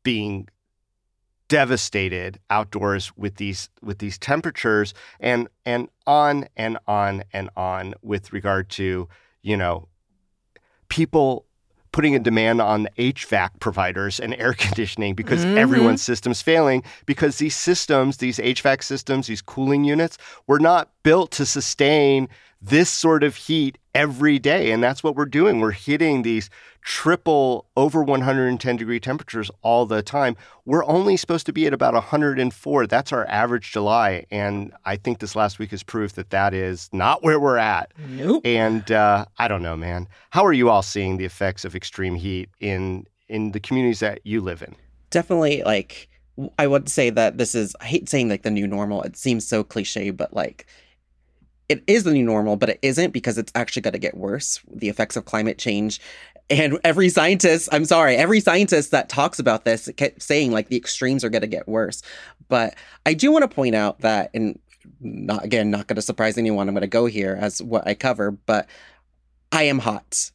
being 0.07 0.49
devastated 1.49 2.39
outdoors 2.51 3.13
with 3.17 3.37
these 3.37 3.69
with 3.83 3.99
these 3.99 4.19
temperatures 4.19 4.95
and 5.21 5.49
and 5.65 5.89
on 6.07 6.47
and 6.57 6.77
on 6.89 7.23
and 7.33 7.51
on 7.57 7.95
with 8.03 8.33
regard 8.33 8.69
to 8.69 9.09
you 9.43 9.57
know 9.57 9.87
people 10.89 11.45
putting 11.93 12.15
a 12.15 12.19
demand 12.19 12.61
on 12.61 12.89
HVAC 12.99 13.59
providers 13.61 14.21
and 14.21 14.35
air 14.35 14.53
conditioning 14.59 15.15
because 15.15 15.45
Mhm. 15.47 15.57
everyone's 15.57 16.03
system's 16.03 16.43
failing 16.43 16.83
because 17.07 17.39
these 17.39 17.57
systems, 17.57 18.19
these 18.19 18.39
HVAC 18.39 18.83
systems, 18.83 19.29
these 19.29 19.41
cooling 19.41 19.85
units 19.85 20.19
were 20.47 20.61
not 20.61 20.91
built 21.05 21.31
to 21.33 21.47
sustain 21.47 22.29
this 22.61 22.91
sort 22.91 23.23
of 23.23 23.37
heat 23.37 23.79
every 23.95 24.39
day. 24.39 24.73
And 24.73 24.83
that's 24.83 25.03
what 25.03 25.15
we're 25.17 25.25
doing. 25.41 25.61
We're 25.61 25.71
hitting 25.71 26.23
these 26.23 26.51
triple 26.87 27.67
over 27.77 28.03
110 28.03 28.77
degree 28.77 29.01
temperatures 29.01 29.51
all 29.63 29.85
the 29.85 30.03
time. 30.03 30.37
We're 30.65 30.85
only 30.87 31.17
supposed 31.17 31.45
to 31.47 31.53
be 31.53 31.67
at 31.67 31.75
about 31.75 31.93
104. 31.95 32.87
That's 32.87 33.13
our 33.13 33.27
average 33.27 33.73
July. 33.73 34.25
And 34.31 34.73
I 34.85 34.97
think 34.97 35.19
this 35.19 35.37
last 35.37 35.59
week 35.59 35.73
is 35.73 35.83
proof 35.83 36.13
that 36.15 36.31
that 36.31 36.55
is 36.55 36.89
not 36.93 37.23
where 37.23 37.39
we're 37.39 37.59
at. 37.59 37.93
Nope. 38.09 38.47
And 38.47 38.91
uh, 38.91 39.27
I 39.39 39.49
don't 39.49 39.63
know, 39.63 39.77
man. 39.77 40.09
How 40.31 40.47
are 40.47 40.53
you 40.53 40.71
all 40.71 40.83
seeing 40.83 41.17
the 41.17 41.25
effects 41.25 41.65
of 41.65 41.75
extreme 41.75 42.15
heat 42.15 42.49
in 42.61 43.07
in 43.29 43.51
the 43.51 43.59
communities 43.59 43.99
that 43.99 44.21
you 44.25 44.41
live 44.41 44.63
in? 44.63 44.77
definitely 45.11 45.63
like 45.65 46.09
I 46.59 46.67
would 46.67 46.89
say 46.89 47.09
that 47.11 47.39
this 47.39 47.55
is 47.55 47.75
I 47.81 47.87
hate 47.87 48.09
saying 48.09 48.29
like 48.29 48.43
the 48.43 48.51
new 48.51 48.67
normal. 48.67 49.03
It 49.03 49.17
seems 49.17 49.47
so 49.47 49.65
cliche, 49.65 50.11
but 50.11 50.35
like 50.35 50.67
it 51.69 51.83
is 51.87 52.05
the 52.05 52.13
new 52.13 52.23
normal, 52.23 52.57
but 52.57 52.69
it 52.69 52.79
isn't 52.83 53.13
because 53.13 53.39
it's 53.39 53.53
actually 53.55 53.83
going 53.83 53.93
to 53.93 53.99
get 53.99 54.17
worse. 54.17 54.61
The 54.71 54.89
effects 54.89 55.17
of 55.17 55.25
climate 55.25 55.59
change. 55.59 56.01
And 56.49 56.79
every 56.85 57.09
scientist, 57.09 57.69
I'm 57.73 57.85
sorry, 57.85 58.17
every 58.17 58.41
scientist 58.41 58.93
that 58.93 59.09
talks 59.09 59.39
about 59.39 59.65
this 59.65 59.91
kept 59.97 60.23
saying 60.23 60.53
like 60.53 60.69
the 60.69 60.77
extremes 60.77 61.25
are 61.25 61.29
going 61.29 61.43
to 61.43 61.49
get 61.49 61.67
worse. 61.69 62.03
But 62.49 62.75
I 63.05 63.15
do 63.15 63.33
want 63.33 63.43
to 63.43 63.55
point 63.55 63.75
out 63.75 64.01
that, 64.01 64.31
and 64.33 64.59
not 65.01 65.45
again, 65.45 65.71
not 65.71 65.89
going 65.89 65.97
to 65.97 66.03
surprise 66.03 66.39
anyone. 66.39 66.69
I'm 66.69 66.75
going 66.75 66.83
to 66.83 66.87
go 66.87 67.07
here 67.07 67.37
as 67.41 67.61
what 67.61 67.87
I 67.87 67.95
cover, 67.95 68.31
but 68.31 68.69
I 69.51 69.65
am 69.65 69.81
hot. 69.81 70.31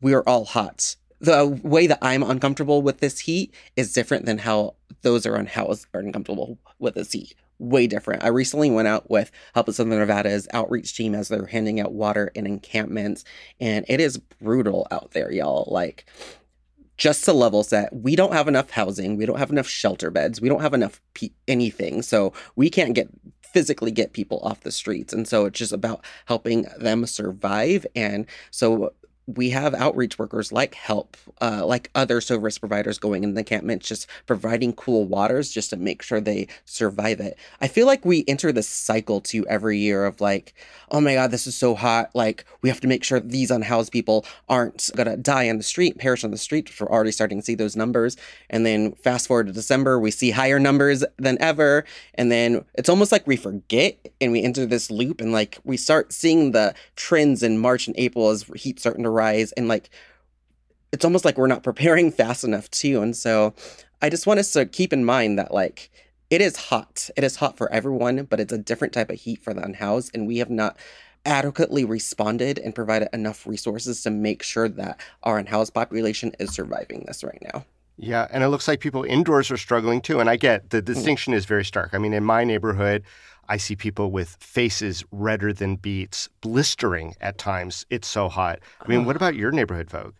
We 0.00 0.14
are 0.14 0.22
all 0.28 0.44
hot. 0.44 0.94
The 1.20 1.46
way 1.64 1.88
that 1.88 1.98
I'm 2.00 2.22
uncomfortable 2.22 2.80
with 2.80 3.00
this 3.00 3.18
heat 3.18 3.52
is 3.74 3.92
different 3.92 4.26
than 4.26 4.38
how 4.38 4.74
those 5.02 5.26
are 5.26 5.34
unhoused 5.34 5.86
are 5.92 6.00
uncomfortable 6.00 6.58
with 6.78 6.94
this 6.94 7.10
heat. 7.12 7.34
Way 7.58 7.86
different. 7.88 8.22
I 8.22 8.28
recently 8.28 8.70
went 8.70 8.88
out 8.88 9.10
with 9.10 9.30
Help 9.54 9.68
of 9.68 9.74
Southern 9.74 9.98
Nevada's 9.98 10.46
outreach 10.52 10.96
team 10.96 11.14
as 11.14 11.28
they're 11.28 11.46
handing 11.46 11.80
out 11.80 11.92
water 11.92 12.30
in 12.34 12.46
encampments, 12.46 13.24
and 13.60 13.84
it 13.88 14.00
is 14.00 14.16
brutal 14.16 14.86
out 14.90 15.10
there, 15.10 15.32
y'all. 15.32 15.68
Like, 15.70 16.06
just 16.96 17.24
to 17.24 17.32
level 17.32 17.62
set, 17.64 17.94
we 17.94 18.16
don't 18.16 18.32
have 18.32 18.48
enough 18.48 18.70
housing, 18.70 19.16
we 19.16 19.26
don't 19.26 19.38
have 19.38 19.50
enough 19.50 19.68
shelter 19.68 20.10
beds, 20.10 20.40
we 20.40 20.48
don't 20.48 20.60
have 20.60 20.74
enough 20.74 21.00
pe- 21.14 21.30
anything, 21.46 22.02
so 22.02 22.32
we 22.54 22.70
can't 22.70 22.94
get 22.94 23.08
physically 23.42 23.90
get 23.90 24.12
people 24.12 24.40
off 24.42 24.60
the 24.60 24.70
streets, 24.70 25.12
and 25.12 25.26
so 25.26 25.46
it's 25.46 25.58
just 25.58 25.72
about 25.72 26.04
helping 26.26 26.66
them 26.78 27.06
survive. 27.06 27.86
And 27.96 28.26
so 28.50 28.92
we 29.36 29.50
have 29.50 29.74
outreach 29.74 30.18
workers 30.18 30.52
like 30.52 30.74
help 30.74 31.16
uh, 31.42 31.64
like 31.64 31.90
other 31.94 32.20
service 32.20 32.58
providers 32.58 32.98
going 32.98 33.22
in 33.22 33.34
the 33.34 33.40
encampments 33.40 33.86
just 33.86 34.06
providing 34.26 34.72
cool 34.72 35.04
waters 35.04 35.50
just 35.50 35.68
to 35.70 35.76
make 35.76 36.02
sure 36.02 36.18
they 36.18 36.48
survive 36.64 37.20
it. 37.20 37.36
I 37.60 37.68
feel 37.68 37.86
like 37.86 38.04
we 38.06 38.24
enter 38.26 38.52
this 38.52 38.68
cycle 38.68 39.20
too 39.20 39.46
every 39.46 39.78
year 39.78 40.06
of 40.06 40.20
like 40.22 40.54
oh 40.90 41.00
my 41.00 41.14
god 41.14 41.30
this 41.30 41.46
is 41.46 41.54
so 41.54 41.74
hot. 41.74 42.10
Like 42.14 42.46
we 42.62 42.70
have 42.70 42.80
to 42.80 42.88
make 42.88 43.04
sure 43.04 43.20
these 43.20 43.50
unhoused 43.50 43.92
people 43.92 44.24
aren't 44.48 44.88
gonna 44.96 45.18
die 45.18 45.50
on 45.50 45.58
the 45.58 45.62
street 45.62 45.98
perish 45.98 46.24
on 46.24 46.30
the 46.30 46.38
street 46.38 46.70
we're 46.80 46.88
already 46.88 47.12
starting 47.12 47.40
to 47.40 47.44
see 47.44 47.54
those 47.54 47.76
numbers. 47.76 48.16
And 48.48 48.64
then 48.64 48.92
fast 48.92 49.28
forward 49.28 49.48
to 49.48 49.52
december 49.52 50.00
we 50.00 50.10
see 50.10 50.30
higher 50.30 50.58
numbers 50.58 51.04
than 51.18 51.36
ever. 51.40 51.84
And 52.14 52.32
then 52.32 52.64
it's 52.74 52.88
almost 52.88 53.12
like 53.12 53.26
we 53.26 53.36
forget 53.36 53.98
and 54.22 54.32
we 54.32 54.42
enter 54.42 54.64
this 54.64 54.90
loop 54.90 55.20
and 55.20 55.32
like 55.32 55.58
we 55.64 55.76
start 55.76 56.14
seeing 56.14 56.52
the 56.52 56.74
trends 56.96 57.42
in 57.42 57.58
march 57.58 57.86
and 57.86 57.96
april 57.98 58.30
as 58.30 58.44
heat 58.54 58.80
starting 58.80 59.02
to 59.02 59.10
rise 59.18 59.52
and 59.52 59.68
like 59.68 59.90
it's 60.92 61.04
almost 61.04 61.24
like 61.24 61.36
we're 61.36 61.46
not 61.46 61.62
preparing 61.62 62.10
fast 62.20 62.44
enough 62.44 62.70
too 62.70 63.02
and 63.02 63.16
so 63.16 63.54
i 64.00 64.08
just 64.08 64.26
want 64.26 64.40
us 64.40 64.52
to 64.52 64.64
keep 64.64 64.92
in 64.92 65.04
mind 65.04 65.38
that 65.38 65.52
like 65.52 65.90
it 66.30 66.40
is 66.40 66.56
hot 66.56 67.10
it 67.16 67.24
is 67.24 67.36
hot 67.36 67.56
for 67.56 67.70
everyone 67.72 68.24
but 68.24 68.40
it's 68.40 68.52
a 68.52 68.58
different 68.58 68.92
type 68.92 69.10
of 69.10 69.20
heat 69.20 69.42
for 69.42 69.52
the 69.52 69.62
unhoused 69.62 70.10
and 70.14 70.26
we 70.26 70.38
have 70.38 70.50
not 70.50 70.76
adequately 71.26 71.84
responded 71.84 72.58
and 72.58 72.74
provided 72.74 73.08
enough 73.12 73.46
resources 73.46 74.02
to 74.02 74.10
make 74.10 74.42
sure 74.42 74.68
that 74.68 75.00
our 75.24 75.38
unhoused 75.38 75.74
population 75.74 76.32
is 76.38 76.54
surviving 76.54 77.04
this 77.06 77.24
right 77.24 77.42
now 77.52 77.64
Yeah, 77.98 78.28
and 78.30 78.44
it 78.44 78.48
looks 78.48 78.68
like 78.68 78.78
people 78.78 79.02
indoors 79.02 79.50
are 79.50 79.56
struggling 79.56 80.00
too. 80.00 80.20
And 80.20 80.30
I 80.30 80.36
get 80.36 80.70
the 80.70 80.78
hmm. 80.78 80.84
distinction 80.84 81.34
is 81.34 81.44
very 81.44 81.64
stark. 81.64 81.90
I 81.92 81.98
mean, 81.98 82.12
in 82.12 82.24
my 82.24 82.44
neighborhood, 82.44 83.02
I 83.48 83.56
see 83.56 83.76
people 83.76 84.10
with 84.10 84.36
faces 84.40 85.04
redder 85.10 85.52
than 85.52 85.76
beets, 85.76 86.28
blistering 86.40 87.14
at 87.20 87.38
times. 87.38 87.86
It's 87.90 88.08
so 88.08 88.28
hot. 88.28 88.60
I 88.80 88.88
mean, 88.88 89.04
what 89.04 89.16
about 89.16 89.34
your 89.34 89.52
neighborhood, 89.52 89.90
Vogue? 89.90 90.14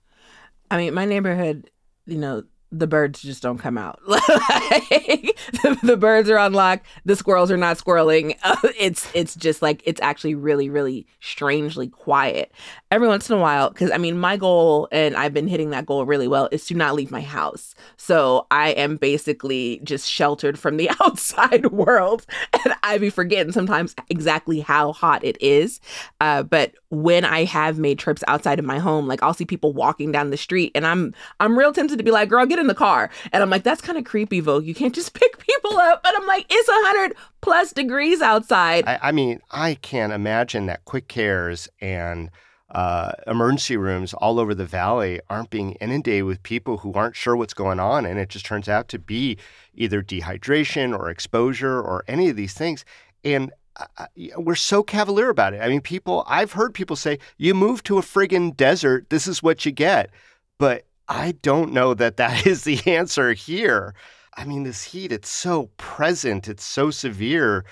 I 0.71 0.77
mean, 0.77 0.95
my 0.95 1.05
neighborhood, 1.05 1.71
you 2.07 2.19
know, 2.19 2.45
the 2.71 2.87
birds 2.87 3.23
just 3.23 3.43
don't 3.43 3.59
come 3.59 3.79
out. 3.79 4.01
Like, 4.09 5.39
the, 5.63 5.79
the 5.83 5.97
birds 5.97 6.29
are 6.29 6.39
on 6.39 6.53
lock. 6.53 6.83
The 7.05 7.17
squirrels 7.17 7.51
are 7.51 7.57
not 7.57 7.79
squirreling. 7.79 8.37
It's 8.79 9.09
it's 9.15 9.35
just 9.35 9.63
like 9.63 9.83
it's 9.85 10.01
actually 10.01 10.35
really 10.35 10.69
really 10.69 11.07
strangely 11.21 11.89
quiet. 11.89 12.53
Every 12.91 13.09
once 13.09 13.29
in 13.29 13.37
a 13.37 13.41
while, 13.41 13.71
because 13.71 13.91
I 13.91 13.99
mean, 13.99 14.19
my 14.19 14.37
goal, 14.37 14.89
and 14.93 15.17
I've 15.17 15.35
been 15.35 15.49
hitting 15.49 15.71
that 15.71 15.87
goal 15.87 16.05
really 16.07 16.29
well, 16.29 16.49
is 16.53 16.65
to 16.67 16.75
not 16.75 16.95
leave 16.95 17.11
my 17.11 17.21
house. 17.21 17.75
So 17.97 18.47
I 18.51 18.71
am 18.71 18.97
basically 18.97 19.81
just 19.85 20.09
sheltered 20.11 20.59
from 20.59 20.77
the 20.77 20.91
outside 21.01 21.67
world, 21.67 22.27
and 22.65 22.75
I 22.83 22.99
be 22.99 23.11
forgetting 23.11 23.53
sometimes 23.53 23.95
exactly 24.11 24.61
how 24.61 24.93
hot 24.93 25.25
it 25.25 25.37
is. 25.41 25.81
Uh, 26.21 26.43
but 26.43 26.75
when 26.91 27.25
I 27.25 27.45
have 27.45 27.79
made 27.79 27.99
trips 27.99 28.25
outside 28.29 28.59
of 28.59 28.65
my 28.65 28.79
home, 28.79 29.07
like 29.07 29.23
I'll 29.23 29.35
see 29.35 29.45
people 29.45 29.73
walking 29.73 30.13
down 30.13 30.31
the 30.31 30.37
street, 30.37 30.73
and 30.75 30.87
I'm 30.87 31.15
I'm 31.41 31.59
real 31.59 31.73
tempted 31.73 31.99
to 31.99 32.05
be 32.05 32.11
like, 32.11 32.29
"Girl, 32.29 32.47
get 32.47 32.58
in 32.61 32.67
the 32.67 32.75
car," 32.75 33.11
and 33.33 33.43
I'm 33.43 33.51
like, 33.51 33.63
"That's 33.63 33.81
kind 33.81 33.99
of 33.99 34.05
creepy, 34.05 34.41
Vogue. 34.41 34.65
You 34.65 34.75
can't 34.75 34.95
just 34.95 35.13
pick 35.21 35.39
people 35.39 35.79
up." 35.79 36.03
But 36.03 36.15
I'm 36.17 36.27
like, 36.27 36.47
"It's 36.49 36.69
hundred 36.71 37.17
plus 37.41 37.73
degrees 37.73 38.21
outside." 38.21 38.85
I, 38.87 38.99
I 39.03 39.13
mean, 39.13 39.41
I 39.51 39.75
can't 39.75 40.13
imagine 40.13 40.67
that 40.67 40.85
quick 40.85 41.09
cares 41.09 41.69
and 41.81 42.31
uh, 42.71 43.13
emergency 43.27 43.77
rooms 43.77 44.13
all 44.15 44.39
over 44.39 44.55
the 44.55 44.67
valley 44.67 45.21
aren't 45.31 45.51
being 45.51 45.73
inundated 45.75 46.25
with 46.25 46.43
people 46.43 46.79
who 46.79 46.93
aren't 46.93 47.17
sure 47.17 47.37
what's 47.37 47.55
going 47.55 47.81
on. 47.81 48.05
And 48.05 48.19
it 48.19 48.29
just 48.29 48.45
turns 48.45 48.69
out 48.69 48.89
to 48.89 48.99
be 48.99 49.39
either 49.75 50.03
dehydration 50.03 50.97
or 50.97 51.09
exposure 51.09 51.81
or 51.81 52.05
any 52.07 52.29
of 52.29 52.37
these 52.37 52.53
things. 52.53 52.85
And 53.25 53.53
uh, 53.77 54.07
we're 54.37 54.55
so 54.55 54.83
cavalier 54.83 55.31
about 55.31 55.55
it. 55.55 55.63
I 55.63 55.69
mean, 55.69 55.81
people, 55.81 56.25
I've 56.27 56.53
heard 56.53 56.75
people 56.75 56.97
say, 56.97 57.19
you 57.39 57.55
move 57.55 57.83
to 57.85 57.97
a 57.99 58.03
friggin' 58.03 58.57
desert, 58.57 59.09
this 59.09 59.27
is 59.27 59.43
what 59.43 59.65
you 59.65 59.73
get. 59.73 60.11
But 60.59 60.85
I 61.09 61.33
don't 61.43 61.73
know 61.73 61.95
that 61.95 62.17
that 62.19 62.47
is 62.47 62.65
the 62.65 62.81
answer 62.87 63.33
here. 63.33 63.95
I 64.37 64.45
mean, 64.45 64.63
this 64.63 64.85
heat, 64.85 65.11
it's 65.11 65.31
so 65.31 65.71
present, 65.77 66.49
it's 66.49 66.65
so 66.65 66.91
severe. 66.91 67.65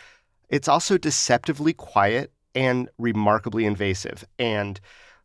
It's 0.48 0.68
also 0.68 0.98
deceptively 0.98 1.72
quiet 1.72 2.32
and 2.54 2.88
remarkably 2.98 3.66
invasive. 3.66 4.24
And 4.38 4.80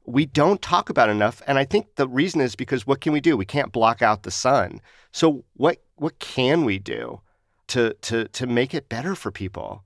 we 0.06 0.26
don't 0.26 0.62
talk 0.62 0.89
about 0.89 1.10
enough. 1.10 1.41
And 1.47 1.58
I 1.58 1.65
think 1.65 1.95
the 1.95 2.08
reason 2.08 2.41
is 2.41 2.56
because 2.56 2.86
what 2.86 3.02
can 3.02 3.13
we 3.13 3.21
do? 3.21 3.38
We 3.38 3.45
can't 3.45 3.71
block 3.71 4.02
out 4.02 4.24
the 4.24 4.32
sun. 4.32 4.82
So 5.12 5.43
what 5.54 5.78
what 5.95 6.19
can 6.19 6.65
we 6.65 6.80
do 6.80 7.21
to 7.67 7.93
to 8.02 8.28
to 8.28 8.47
make 8.47 8.74
it 8.74 8.89
better 8.89 9.15
for 9.15 9.32
people, 9.32 9.84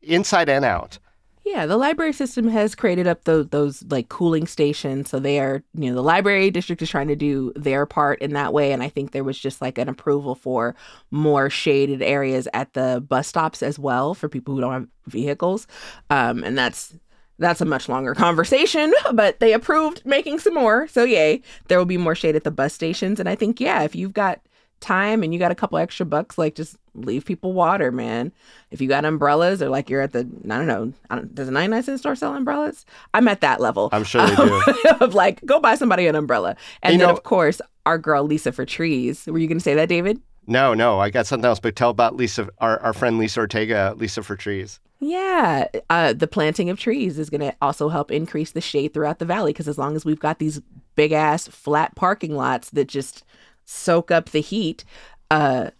inside 0.00 0.48
and 0.48 0.64
out? 0.64 0.98
Yeah, 1.44 1.66
the 1.66 1.76
library 1.76 2.12
system 2.12 2.46
has 2.48 2.76
created 2.76 3.08
up 3.08 3.24
those 3.24 3.48
those 3.48 3.82
like 3.90 4.08
cooling 4.08 4.46
stations. 4.46 5.10
So 5.10 5.18
they 5.18 5.40
are, 5.40 5.64
you 5.74 5.90
know, 5.90 5.94
the 5.96 6.02
library 6.02 6.50
district 6.52 6.82
is 6.82 6.90
trying 6.90 7.08
to 7.08 7.16
do 7.16 7.52
their 7.56 7.84
part 7.84 8.20
in 8.22 8.32
that 8.34 8.52
way. 8.52 8.72
And 8.72 8.80
I 8.82 8.88
think 8.88 9.10
there 9.10 9.24
was 9.24 9.38
just 9.38 9.60
like 9.60 9.76
an 9.76 9.88
approval 9.88 10.36
for 10.36 10.76
more 11.10 11.50
shaded 11.50 12.00
areas 12.00 12.46
at 12.54 12.74
the 12.74 13.04
bus 13.08 13.26
stops 13.26 13.60
as 13.62 13.76
well 13.76 14.14
for 14.14 14.28
people 14.28 14.54
who 14.54 14.60
don't 14.60 14.72
have 14.72 14.88
vehicles. 15.06 15.66
Um, 16.10 16.44
and 16.44 16.56
that's 16.56 16.94
that's 17.40 17.60
a 17.60 17.64
much 17.64 17.88
longer 17.88 18.14
conversation, 18.26 18.92
but 19.12 19.40
they 19.40 19.52
approved 19.52 20.02
making 20.06 20.38
some 20.38 20.54
more. 20.54 20.86
So 20.86 21.02
yay, 21.02 21.42
there 21.66 21.78
will 21.78 21.86
be 21.86 21.98
more 21.98 22.14
shade 22.14 22.36
at 22.36 22.44
the 22.44 22.52
bus 22.52 22.72
stations. 22.72 23.18
And 23.18 23.28
I 23.28 23.34
think, 23.34 23.58
yeah, 23.58 23.82
if 23.82 23.96
you've 23.96 24.12
got 24.12 24.40
time 24.82 25.22
and 25.22 25.32
you 25.32 25.38
got 25.38 25.50
a 25.50 25.54
couple 25.54 25.78
extra 25.78 26.04
bucks, 26.04 26.36
like 26.36 26.54
just 26.54 26.76
leave 26.94 27.24
people 27.24 27.54
water, 27.54 27.90
man. 27.90 28.32
If 28.70 28.80
you 28.82 28.88
got 28.88 29.04
umbrellas 29.06 29.62
or 29.62 29.70
like 29.70 29.88
you're 29.88 30.02
at 30.02 30.12
the, 30.12 30.20
I 30.20 30.58
don't 30.58 30.66
know, 30.66 30.92
I 31.08 31.14
don't, 31.16 31.34
does 31.34 31.48
a 31.48 31.50
99 31.52 31.82
cent 31.84 31.98
store 32.00 32.14
sell 32.14 32.34
umbrellas? 32.34 32.84
I'm 33.14 33.28
at 33.28 33.40
that 33.40 33.60
level. 33.60 33.88
I'm 33.92 34.04
sure 34.04 34.26
they 34.26 34.34
do. 34.36 34.62
of 35.00 35.14
like, 35.14 35.42
go 35.46 35.58
buy 35.60 35.74
somebody 35.76 36.06
an 36.06 36.14
umbrella. 36.14 36.56
And 36.82 36.92
You 36.92 36.98
then, 36.98 37.08
know- 37.08 37.14
of 37.14 37.22
course, 37.22 37.62
our 37.86 37.96
girl 37.98 38.24
Lisa 38.24 38.52
for 38.52 38.64
trees. 38.66 39.26
Were 39.26 39.38
you 39.38 39.48
going 39.48 39.58
to 39.58 39.64
say 39.64 39.74
that, 39.74 39.88
Dayvid? 39.88 40.20
No, 40.46 40.74
no, 40.74 40.98
I 41.00 41.08
got 41.10 41.26
something 41.26 41.46
else. 41.46 41.60
But 41.60 41.76
tell 41.76 41.90
about 41.90 42.16
Lisa, 42.16 42.48
our, 42.58 42.78
our 42.80 42.92
friend 42.92 43.16
Lisa 43.18 43.40
Ortega, 43.40 43.94
Lisa 43.96 44.22
for 44.22 44.36
Trees. 44.36 44.80
Yeah, 44.98 45.66
uh, 45.90 46.12
the 46.12 46.28
planting 46.28 46.70
of 46.70 46.78
trees 46.78 47.18
is 47.18 47.28
going 47.28 47.40
to 47.40 47.54
also 47.60 47.88
help 47.88 48.12
increase 48.12 48.52
the 48.52 48.60
shade 48.60 48.94
throughout 48.94 49.18
the 49.18 49.24
valley 49.24 49.52
because 49.52 49.66
as 49.66 49.76
long 49.78 49.96
as 49.96 50.04
we've 50.04 50.20
got 50.20 50.38
these 50.38 50.60
big 50.94 51.10
ass 51.10 51.48
flat 51.48 51.94
parking 51.96 52.36
lots 52.36 52.70
that 52.70 52.86
just 52.86 53.24
soak 53.64 54.10
up 54.10 54.30
the 54.30 54.40
heat, 54.40 54.84
uh, 55.30 55.70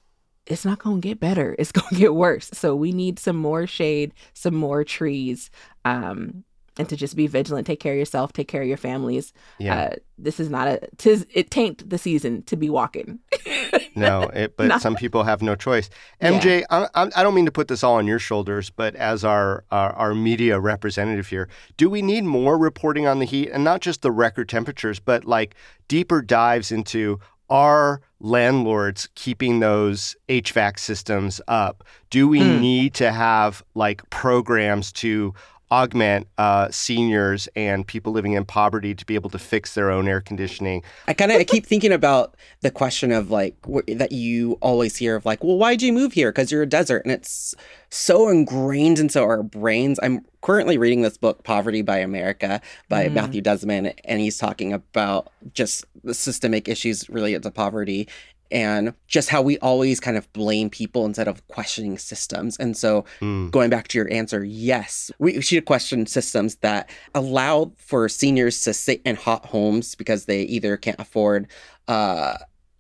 it's 0.47 0.65
not 0.65 0.79
going 0.81 1.01
to 1.01 1.09
get 1.09 1.21
better. 1.21 1.55
It's 1.59 1.73
going 1.73 1.89
to 1.91 2.01
get 2.01 2.15
worse. 2.15 2.51
So 2.53 2.75
we 2.75 2.93
need 2.93 3.19
some 3.19 3.37
more 3.37 3.67
shade, 3.67 4.13
some 4.35 4.55
more 4.55 4.85
trees. 4.85 5.51
Um, 5.85 6.45
and 6.79 6.89
to 6.89 6.97
just 6.97 7.17
be 7.17 7.27
vigilant, 7.27 7.67
take 7.67 7.81
care 7.81 7.93
of 7.93 7.99
yourself, 7.99 8.33
take 8.33 8.49
care 8.49 8.63
of 8.63 8.69
your 8.69 8.79
families. 8.79 9.33
Yeah. 9.59 9.79
Uh, 9.79 9.97
this 10.17 10.41
is 10.41 10.49
not 10.49 10.69
a 10.69 10.81
tis 10.97 11.27
it 11.35 11.51
taint 11.51 11.89
the 11.89 11.99
season 11.99 12.43
to 12.45 12.57
be 12.57 12.71
walking. 12.71 13.19
no, 13.95 14.23
it, 14.23 14.57
but 14.57 14.69
Not- 14.69 14.81
some 14.81 14.95
people 14.95 15.25
have 15.25 15.43
no 15.43 15.55
choice. 15.55 15.91
MJ, 16.23 16.65
I, 16.71 16.89
I, 16.95 17.11
I 17.15 17.23
don't 17.23 17.35
mean 17.35 17.45
to 17.45 17.53
put 17.53 17.69
this 17.69 17.85
all 17.85 17.97
on 17.97 18.07
your 18.07 18.19
shoulders, 18.19 18.71
but 18.71 18.95
as 18.97 19.25
our, 19.25 19.65
our 19.71 19.93
our 19.93 20.15
media 20.15 20.59
representative 20.61 21.29
here, 21.29 21.49
do 21.77 21.91
we 21.91 22.01
need 22.01 22.25
more 22.25 22.57
reporting 22.57 23.07
on 23.07 23.19
the 23.19 23.27
heat 23.27 23.51
and 23.51 23.65
not 23.65 23.83
just 23.83 24.01
the 24.01 24.11
record 24.11 24.49
temperatures, 24.49 24.99
but 24.99 25.27
like 25.27 25.55
deeper 25.89 26.23
dives 26.23 26.73
into 26.73 27.21
are 27.53 28.01
landlords 28.19 29.09
keeping 29.15 29.61
those 29.61 30.17
HVAC 30.31 30.79
systems 30.79 31.39
up? 31.47 31.85
Do 32.09 32.27
we 32.27 32.41
Hmm. 32.41 32.61
need 32.61 32.95
to 32.95 33.13
have 33.13 33.63
like 33.75 34.09
programs 34.09 34.91
to 34.93 35.35
augment 35.73 36.29
uh, 36.37 36.69
seniors 36.71 37.49
and 37.57 37.87
people 37.87 38.13
living 38.13 38.35
in 38.35 38.45
poverty 38.45 38.95
to 38.95 39.07
be 39.07 39.15
able 39.15 39.31
to 39.31 39.39
fix 39.39 39.75
their 39.75 39.91
own 39.91 40.07
air 40.07 40.21
conditioning? 40.21 40.83
I 41.09 41.15
kind 41.15 41.33
of 41.33 41.39
I 41.41 41.45
keep 41.45 41.65
thinking 41.65 41.93
about 41.93 42.37
the 42.61 42.71
question 42.71 43.11
of 43.11 43.31
like 43.31 43.57
wh- 43.67 43.91
that 43.97 44.13
you 44.13 44.59
always 44.61 44.97
hear 44.97 45.17
of 45.17 45.25
like, 45.25 45.43
well, 45.43 45.57
why'd 45.57 45.81
you 45.81 45.93
move 45.95 46.13
here? 46.13 46.31
Because 46.31 46.53
you're 46.53 46.63
a 46.63 46.67
desert, 46.67 47.03
and 47.05 47.13
it's 47.13 47.55
so 47.89 48.29
ingrained 48.29 48.99
into 48.99 49.21
our 49.21 49.43
brains. 49.43 49.99
I'm 50.03 50.25
currently 50.43 50.77
reading 50.77 51.03
this 51.03 51.17
book, 51.17 51.43
Poverty 51.45 51.83
by 51.83 51.99
America, 51.99 52.61
by 52.89 53.09
Mm. 53.09 53.13
Matthew 53.15 53.41
Desmond, 53.41 53.95
and 54.05 54.21
he's 54.21 54.39
talking 54.39 54.73
about 54.73 55.31
just 55.55 55.85
the 56.05 56.15
systemic 56.15 56.69
issues 56.69 57.09
related 57.09 57.43
to 57.45 57.51
poverty. 57.51 58.09
And 58.53 58.93
just 59.07 59.31
how 59.31 59.43
we 59.43 59.59
always 59.59 59.99
kind 59.99 60.17
of 60.17 60.33
blame 60.35 60.69
people 60.71 61.05
instead 61.07 61.27
of 61.27 61.47
questioning 61.49 61.99
systems. 61.99 62.57
And 62.59 62.77
so, 62.77 63.05
Hmm. 63.19 63.49
going 63.49 63.71
back 63.71 63.89
to 63.89 63.99
your 63.99 64.13
answer, 64.13 64.45
yes, 64.45 65.11
we 65.19 65.41
should 65.41 65.65
question 65.65 66.07
systems 66.07 66.57
that 66.57 66.89
allow 67.15 67.73
for 67.79 68.09
seniors 68.09 68.61
to 68.63 68.75
sit 68.75 69.01
in 69.05 69.17
hot 69.17 69.47
homes 69.47 69.95
because 69.95 70.27
they 70.27 70.43
either 70.43 70.77
can't 70.77 71.01
afford 71.01 71.49
uh, 71.89 72.37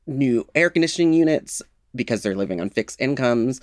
new 0.06 0.46
air 0.54 0.68
conditioning 0.70 1.12
units 1.14 1.62
because 1.94 2.22
they're 2.22 2.36
living 2.36 2.60
on 2.60 2.68
fixed 2.70 3.00
incomes 3.00 3.60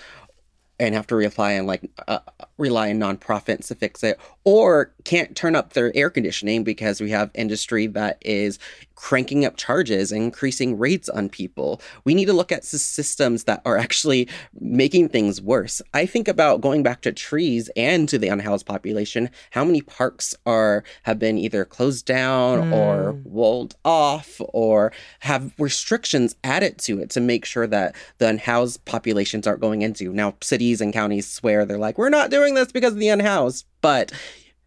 and 0.80 0.96
have 0.96 1.06
to 1.08 1.16
rely 1.16 1.60
on 1.60 1.66
like 1.66 1.82
uh, 2.08 2.20
rely 2.58 2.90
on 2.90 2.98
nonprofits 3.00 3.68
to 3.68 3.76
fix 3.76 4.02
it 4.04 4.18
or 4.46 4.94
can't 5.04 5.36
turn 5.36 5.54
up 5.54 5.74
their 5.74 5.92
air 5.96 6.10
conditioning 6.10 6.64
because 6.64 7.02
we 7.02 7.10
have 7.10 7.30
industry 7.36 7.86
that 7.88 8.18
is 8.22 8.58
cranking 9.00 9.46
up 9.46 9.56
charges 9.56 10.12
and 10.12 10.22
increasing 10.22 10.78
rates 10.78 11.08
on 11.08 11.30
people. 11.30 11.82
We 12.04 12.14
need 12.14 12.26
to 12.26 12.34
look 12.34 12.52
at 12.52 12.66
systems 12.66 13.46
that 13.46 13.62
are 13.64 13.78
actually 13.78 14.28
making 14.60 15.08
things 15.08 15.42
worse. 15.42 15.82
I 15.94 16.06
think 16.06 16.28
about 16.28 16.60
going 16.60 16.84
back 16.84 17.00
to 17.02 17.14
trees 17.14 17.70
and 17.78 18.10
to 18.10 18.18
the 18.18 18.28
unhoused 18.28 18.66
population 18.66 19.30
how 19.52 19.64
many 19.64 19.82
parks 19.82 20.36
are 20.46 20.84
have 21.04 21.18
been 21.18 21.38
either 21.38 21.64
closed 21.64 22.06
down 22.06 22.74
or 22.74 23.14
Mm. 23.14 23.24
walled 23.24 23.76
off 23.86 24.42
or 24.50 24.92
have 25.20 25.54
restrictions 25.58 26.36
added 26.44 26.78
to 26.80 27.00
it 27.00 27.10
to 27.12 27.22
make 27.22 27.46
sure 27.46 27.68
that 27.68 27.96
the 28.18 28.28
unhoused 28.28 28.84
populations 28.84 29.48
aren't 29.48 29.62
going 29.62 29.82
into. 29.82 30.12
Now 30.12 30.36
cities 30.42 30.82
and 30.82 30.92
counties 30.92 31.26
swear 31.32 31.66
they're 31.66 31.78
like 31.78 31.98
we're 31.98 32.10
not 32.10 32.32
doing 32.32 32.54
this 32.54 32.74
because 32.74 32.94
of 32.94 33.00
the 33.00 33.08
unhoused. 33.10 33.66
But 33.82 34.12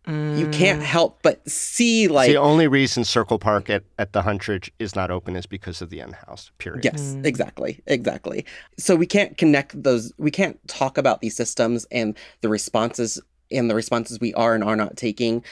you 0.06 0.48
can't 0.48 0.80
Mm. 0.80 0.84
help 0.84 1.20
but 1.22 1.48
see 1.48 2.08
like 2.08 2.28
the 2.28 2.36
only 2.36 2.66
reason 2.66 3.04
Circle 3.04 3.38
Park 3.38 3.70
at, 3.70 3.84
at 3.98 4.12
the 4.12 4.22
Huntridge 4.22 4.70
is 4.80 4.96
not 4.96 5.10
open 5.12 5.36
is 5.36 5.46
because 5.46 5.80
of 5.80 5.90
the 5.90 6.00
end 6.00 6.16
house, 6.26 6.50
Period. 6.58 6.84
Yes, 6.84 7.14
Mm. 7.16 7.26
exactly. 7.26 7.80
Exactly. 7.86 8.44
So 8.78 8.96
we 8.96 9.06
can't 9.06 9.38
connect 9.38 9.80
those 9.80 10.12
we 10.18 10.30
can't 10.32 10.58
talk 10.66 10.98
about 10.98 11.20
these 11.20 11.36
systems 11.36 11.86
and 11.92 12.16
the 12.40 12.48
responses 12.48 13.20
and 13.52 13.70
the 13.70 13.74
responses 13.76 14.18
we 14.18 14.34
are 14.34 14.54
and 14.54 14.64
are 14.64 14.76
not 14.76 14.96
taking 14.96 15.44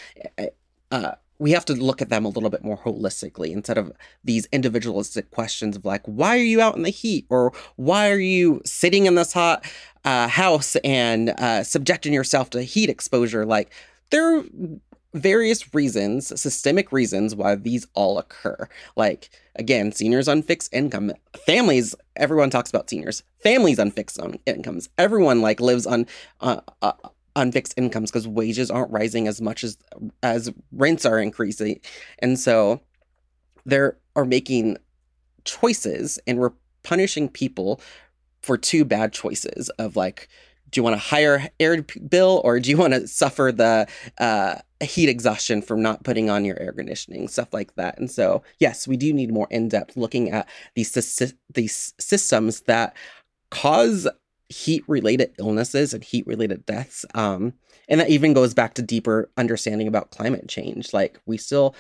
uh 0.91 1.13
we 1.39 1.53
have 1.53 1.65
to 1.65 1.73
look 1.73 2.03
at 2.03 2.11
them 2.11 2.27
a 2.27 2.29
little 2.29 2.51
bit 2.51 2.63
more 2.63 2.77
holistically 2.77 3.51
instead 3.51 3.79
of 3.79 3.91
these 4.23 4.47
individualistic 4.53 5.31
questions 5.31 5.77
of 5.77 5.85
like 5.85 6.03
why 6.07 6.37
are 6.37 6.43
you 6.43 6.61
out 6.61 6.77
in 6.77 6.83
the 6.83 6.91
heat 6.91 7.25
or 7.31 7.53
why 7.77 8.11
are 8.11 8.19
you 8.19 8.61
sitting 8.67 9.07
in 9.07 9.15
this 9.15 9.33
hot 9.33 9.65
uh, 10.05 10.29
house 10.29 10.77
and 10.83 11.31
uh, 11.31 11.63
subjecting 11.63 12.13
yourself 12.13 12.51
to 12.51 12.63
heat 12.63 12.91
exposure 12.91 13.47
like 13.47 13.71
there 14.11 14.37
are 14.38 14.44
various 15.12 15.75
reasons 15.75 16.29
systemic 16.40 16.92
reasons 16.92 17.35
why 17.35 17.57
these 17.57 17.87
all 17.94 18.18
occur. 18.18 18.68
Like 18.96 19.31
again 19.57 19.92
seniors 19.92 20.29
on 20.29 20.42
fixed 20.42 20.73
income 20.73 21.12
families 21.46 21.94
everyone 22.16 22.51
talks 22.51 22.70
about 22.70 22.88
seniors. 22.88 23.23
Families 23.42 23.79
on 23.79 23.90
fixed 23.90 24.18
incomes. 24.46 24.88
Everyone 24.99 25.40
like 25.40 25.61
lives 25.61 25.87
on 25.87 26.07
uh, 26.40 26.61
uh, 26.83 26.92
on 27.37 27.53
fixed 27.53 27.75
incomes 27.77 28.11
because 28.11 28.29
wages 28.29 28.70
aren't 28.70 28.92
rising 28.92 29.27
as 29.27 29.40
much 29.40 29.64
as 29.64 29.77
as 30.23 30.53
rents 30.73 31.05
are 31.05 31.18
increasing. 31.18 31.81
And 32.20 32.38
so 32.38 32.81
they 33.66 33.79
are 34.16 34.25
making 34.25 34.77
choices 35.44 36.18
and 36.27 36.38
we're 36.38 36.53
punishing 36.83 37.29
people 37.29 37.81
for 38.42 38.57
two 38.57 38.85
bad 38.85 39.12
choices 39.12 39.68
of 39.70 39.96
like 39.96 40.29
do 40.70 40.78
you 40.78 40.83
want 40.83 40.96
a 40.96 40.98
higher 40.98 41.48
air 41.59 41.83
bill 42.09 42.40
or 42.44 42.61
do 42.61 42.70
you 42.70 42.76
want 42.76 42.92
to 42.92 43.06
suffer 43.06 43.52
the 43.52 43.87
uh, 44.18 44.56
heat 44.83 45.09
exhaustion 45.09 45.62
from 45.62 45.83
not 45.83 46.04
putting 46.04 46.30
on 46.30 46.44
your 46.44 46.59
air 46.61 46.72
conditioning 46.72 47.28
stuff 47.28 47.52
like 47.52 47.74
that? 47.74 47.98
And 47.98 48.11
so 48.11 48.42
yes 48.59 48.87
we 48.87 48.96
do 48.96 49.12
need 49.12 49.33
more 49.33 49.48
in-depth 49.50 49.96
looking 49.96 50.30
at 50.30 50.48
these 50.74 50.92
these 51.52 51.94
systems 51.98 52.61
that 52.62 52.96
cause 53.50 54.09
heat 54.48 54.85
related 54.88 55.33
illnesses 55.38 55.94
and 55.94 56.02
heat 56.02 56.26
related 56.26 56.66
deaths 56.66 57.04
um 57.14 57.52
and 57.90 58.00
that 58.00 58.09
even 58.09 58.33
goes 58.33 58.54
back 58.54 58.74
to 58.74 58.83
deeper 58.83 59.28
understanding 59.37 59.88
about 59.88 60.12
climate 60.12 60.48
change. 60.48 60.94
Like 60.94 61.20
we 61.26 61.37
still 61.37 61.74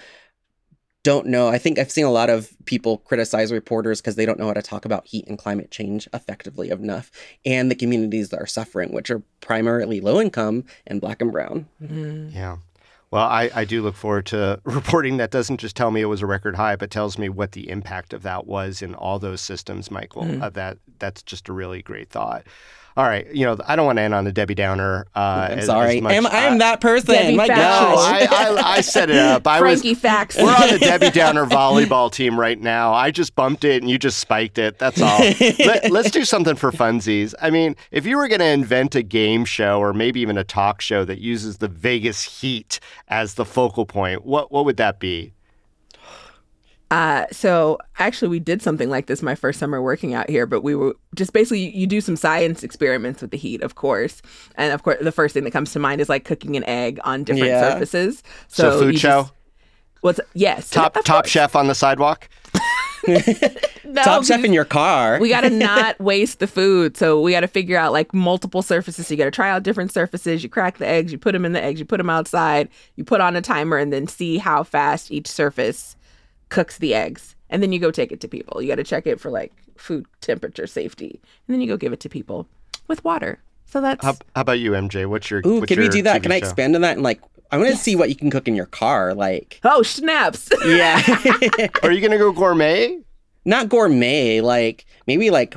don't 1.02 1.26
know 1.26 1.48
i 1.48 1.56
think 1.58 1.78
i've 1.78 1.90
seen 1.90 2.04
a 2.04 2.10
lot 2.10 2.28
of 2.28 2.50
people 2.66 2.98
criticize 2.98 3.50
reporters 3.52 4.00
because 4.00 4.16
they 4.16 4.26
don't 4.26 4.38
know 4.38 4.46
how 4.46 4.52
to 4.52 4.62
talk 4.62 4.84
about 4.84 5.06
heat 5.06 5.26
and 5.26 5.38
climate 5.38 5.70
change 5.70 6.06
effectively 6.12 6.70
enough 6.70 7.10
and 7.44 7.70
the 7.70 7.74
communities 7.74 8.28
that 8.28 8.40
are 8.40 8.46
suffering 8.46 8.92
which 8.92 9.10
are 9.10 9.22
primarily 9.40 10.00
low 10.00 10.20
income 10.20 10.64
and 10.86 11.00
black 11.00 11.20
and 11.22 11.32
brown 11.32 11.66
Mm. 11.82 12.34
Yeah. 12.34 12.58
Well, 13.10 13.26
I, 13.26 13.50
I 13.52 13.64
do 13.64 13.82
look 13.82 13.96
forward 13.96 14.26
to 14.26 14.60
reporting 14.64 15.16
that 15.16 15.32
doesn't 15.32 15.56
just 15.58 15.74
tell 15.74 15.90
me 15.90 16.00
it 16.00 16.04
was 16.04 16.22
a 16.22 16.26
record 16.26 16.54
high, 16.54 16.76
but 16.76 16.92
tells 16.92 17.18
me 17.18 17.28
what 17.28 17.50
the 17.52 17.68
impact 17.68 18.12
of 18.12 18.22
that 18.22 18.46
was 18.46 18.82
in 18.82 18.94
all 18.94 19.18
those 19.18 19.40
systems, 19.40 19.90
Michael. 19.90 20.22
Mhm. 20.22 20.40
Uh, 20.40 20.50
that 20.50 20.78
that's 21.00 21.20
just 21.24 21.48
a 21.48 21.52
really 21.52 21.82
great 21.82 22.08
thought. 22.08 22.44
All 22.96 23.04
right, 23.04 23.32
you 23.32 23.46
know, 23.46 23.56
I 23.66 23.76
don't 23.76 23.86
want 23.86 23.98
to 23.98 24.02
end 24.02 24.14
on 24.14 24.24
the 24.24 24.32
Debbie 24.32 24.54
Downer. 24.54 25.06
Uh, 25.14 25.48
i'm 25.50 25.58
as- 25.60 25.66
sorry 25.66 25.96
as 25.96 26.02
much. 26.02 26.12
am, 26.12 26.26
i'm 26.26 26.58
that 26.58 26.80
person 26.80 27.14
Debbie 27.14 27.36
my 27.36 27.46
Fowler. 27.46 27.60
No, 27.60 28.00
I, 28.00 28.28
I, 28.30 28.62
I 28.76 28.80
set 28.80 29.10
it 29.10 29.16
up. 29.16 29.46
I 29.46 29.60
was 29.60 29.80
Frankie 29.80 29.94
Facts. 29.94 30.36
We're 30.36 30.54
on 30.54 30.70
the 30.70 30.78
Debbie 30.80 31.10
Downer 31.10 31.46
volleyball 31.46 32.10
team 32.10 32.38
right 32.38 32.60
now. 32.60 32.92
I 32.92 33.10
just 33.10 33.34
bumped 33.34 33.64
it 33.64 33.82
and 33.82 33.90
you 33.90 33.98
just 33.98 34.18
spiked 34.18 34.58
it. 34.58 34.78
That's 34.78 35.00
all. 35.00 35.18
Let, 35.58 35.92
us 35.92 36.10
do 36.10 36.24
something 36.24 36.56
for 36.56 36.72
funsies. 36.72 37.34
I 37.40 37.50
mean, 37.50 37.76
if 37.90 38.06
you 38.06 38.16
were 38.16 38.28
going 38.28 38.40
to 38.40 38.46
invent 38.46 38.94
a 38.94 39.02
game 39.02 39.44
show 39.44 39.78
or 39.78 39.92
maybe 39.92 40.20
even 40.20 40.36
a 40.36 40.44
talk 40.44 40.80
show 40.80 41.04
that 41.04 41.18
uses 41.18 41.58
the 41.58 41.68
Vegas 41.68 42.40
heat 42.40 42.80
as 43.08 43.34
the 43.34 43.44
focal 43.44 43.86
point, 43.86 44.24
what 44.24 44.50
what 44.50 44.64
would 44.64 44.76
that 44.78 44.98
be? 44.98 45.32
Uh, 46.90 47.24
so 47.30 47.78
actually, 47.98 48.28
we 48.28 48.40
did 48.40 48.60
something 48.62 48.90
like 48.90 49.06
this 49.06 49.22
my 49.22 49.34
first 49.36 49.60
summer 49.60 49.80
working 49.80 50.12
out 50.14 50.28
here, 50.28 50.44
but 50.46 50.62
we 50.62 50.74
were 50.74 50.96
just 51.14 51.32
basically 51.32 51.60
you, 51.60 51.70
you 51.82 51.86
do 51.86 52.00
some 52.00 52.16
science 52.16 52.62
experiments 52.64 53.22
with 53.22 53.30
the 53.30 53.36
heat, 53.38 53.62
of 53.62 53.76
course, 53.76 54.20
and 54.56 54.72
of 54.72 54.82
course 54.82 54.98
the 55.00 55.12
first 55.12 55.32
thing 55.34 55.44
that 55.44 55.52
comes 55.52 55.72
to 55.72 55.78
mind 55.78 56.00
is 56.00 56.08
like 56.08 56.24
cooking 56.24 56.56
an 56.56 56.64
egg 56.64 56.98
on 57.04 57.22
different 57.22 57.46
Yeah. 57.48 57.70
surfaces. 57.72 58.22
So, 58.48 58.72
So, 58.72 58.78
food 58.80 58.98
show, 58.98 59.22
just- 59.22 59.32
what's 60.00 60.20
yes, 60.34 60.68
top 60.70 60.94
top 61.04 61.24
course. 61.24 61.28
chef 61.30 61.54
on 61.54 61.68
the 61.68 61.74
sidewalk. 61.76 62.28
No, 63.82 64.02
top 64.04 64.24
chef 64.24 64.40
you- 64.40 64.44
in 64.44 64.52
your 64.52 64.64
car 64.66 65.18
we 65.18 65.28
got 65.30 65.40
to 65.40 65.50
not 65.70 65.98
waste 65.98 66.38
the 66.38 66.46
food. 66.46 66.96
So 66.96 67.20
we 67.20 67.32
got 67.32 67.40
to 67.40 67.48
figure 67.48 67.76
out 67.76 67.92
like 67.92 68.14
multiple 68.14 68.62
surfaces. 68.62 69.06
So 69.08 69.14
you 69.14 69.18
got 69.18 69.24
to 69.24 69.30
try 69.32 69.50
out 69.50 69.62
different 69.64 69.90
surfaces. 69.92 70.44
You 70.44 70.48
crack 70.48 70.78
the 70.78 70.86
eggs, 70.86 71.10
you 71.10 71.18
put 71.18 71.32
them 71.32 71.44
in 71.44 71.52
the 71.52 71.62
eggs, 71.62 71.80
you 71.80 71.86
put 71.86 71.96
them 71.96 72.10
outside, 72.10 72.68
you 72.96 73.02
put 73.04 73.20
on 73.20 73.34
a 73.34 73.40
timer, 73.42 73.78
and 73.78 73.92
then 73.92 74.06
see 74.06 74.38
how 74.38 74.62
fast 74.62 75.10
each 75.10 75.26
surface 75.26 75.96
cooks 76.50 76.78
the 76.78 76.94
eggs. 76.94 77.34
And 77.48 77.62
then 77.62 77.72
you 77.72 77.78
go 77.80 77.90
take 77.90 78.12
it 78.12 78.20
to 78.20 78.28
people. 78.28 78.62
You 78.62 78.68
got 78.68 78.76
to 78.76 78.84
check 78.84 79.06
it 79.06 79.18
for 79.18 79.30
like 79.30 79.52
food 79.76 80.06
temperature 80.20 80.66
safety. 80.68 81.20
And 81.48 81.54
then 81.54 81.60
you 81.60 81.66
go 81.66 81.76
give 81.76 81.92
it 81.92 82.00
to 82.00 82.08
people 82.08 82.46
with 82.86 83.02
water. 83.04 83.40
So 83.66 83.80
that's 83.80 84.04
How, 84.04 84.12
how 84.34 84.42
about 84.42 84.60
you, 84.60 84.72
MJ? 84.72 85.06
What's 85.08 85.30
your 85.30 85.42
Ooh, 85.46 85.60
what's 85.60 85.66
can 85.72 85.80
we 85.80 85.88
do 85.88 86.02
that? 86.02 86.20
TV 86.20 86.22
Can 86.24 86.32
I 86.32 86.38
show? 86.40 86.46
expand 86.46 86.74
on 86.76 86.82
that? 86.82 86.94
And 86.94 87.02
like, 87.02 87.20
I 87.50 87.56
want 87.58 87.70
to 87.70 87.76
see 87.76 87.96
what 87.96 88.08
you 88.08 88.14
can 88.14 88.30
cook 88.30 88.46
in 88.46 88.54
your 88.54 88.66
car. 88.66 89.14
Like, 89.14 89.58
oh 89.64 89.82
snaps. 89.82 90.48
yeah, 90.66 91.00
Are 91.82 91.90
you 91.90 92.00
going 92.00 92.12
to 92.12 92.18
go 92.18 92.30
gourmet? 92.32 93.00
not 93.44 93.68
gourmet. 93.68 94.40
Like, 94.40 94.86
maybe 95.06 95.30
like, 95.30 95.56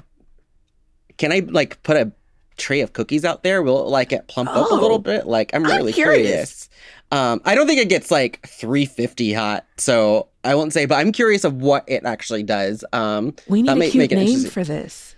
can 1.17 1.31
I 1.31 1.39
like 1.47 1.81
put 1.83 1.97
a 1.97 2.11
tray 2.57 2.81
of 2.81 2.93
cookies 2.93 3.25
out 3.25 3.43
there? 3.43 3.61
Will 3.61 3.85
it 3.85 3.89
like 3.89 4.11
it 4.11 4.27
plump 4.27 4.49
up 4.49 4.55
a 4.55 4.73
Oh, 4.73 4.79
little 4.79 4.99
bit? 4.99 5.27
Like, 5.27 5.53
I'm 5.53 5.65
I'm 5.65 5.71
really 5.77 5.93
curious. 5.93 6.25
curious. 6.27 6.69
Um, 7.11 7.41
I 7.45 7.53
don't 7.55 7.67
think 7.67 7.79
it 7.79 7.89
gets 7.89 8.09
like 8.09 8.45
350 8.47 9.33
hot, 9.33 9.65
so 9.77 10.29
I 10.43 10.55
won't 10.55 10.73
say. 10.73 10.85
But 10.85 10.95
I'm 10.95 11.11
curious 11.11 11.43
of 11.43 11.55
what 11.61 11.83
it 11.87 12.03
actually 12.05 12.43
does. 12.43 12.83
Um, 12.93 13.35
we 13.47 13.61
need 13.61 13.69
That 13.69 13.75
a 13.77 13.79
may 13.79 13.89
cute 13.91 14.11
name 14.11 14.45
for 14.45 14.63
this. 14.63 15.15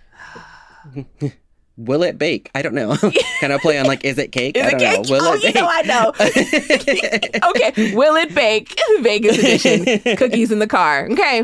will 1.76 2.02
it 2.02 2.18
bake? 2.18 2.50
I 2.54 2.62
don't 2.62 2.74
know. 2.74 2.96
Can 3.40 3.52
I 3.52 3.58
play 3.58 3.78
on 3.78 3.86
like, 3.86 4.04
is 4.04 4.18
it 4.18 4.32
cake? 4.32 4.56
Is 4.58 4.64
I 4.66 4.70
don't 4.70 4.80
cake? 4.80 5.04
know. 5.08 5.16
Will 5.16 5.22
oh, 5.24 5.34
it 5.34 5.42
you 5.42 5.52
bake? 5.52 5.54
know 5.54 5.68
I 5.68 7.40
know. 7.42 7.50
okay, 7.50 7.94
will 7.94 8.16
it 8.16 8.34
bake? 8.34 8.78
Vegas 9.00 9.38
edition. 9.38 10.16
Cookies 10.16 10.50
in 10.52 10.58
the 10.58 10.66
car. 10.66 11.08
Okay. 11.10 11.40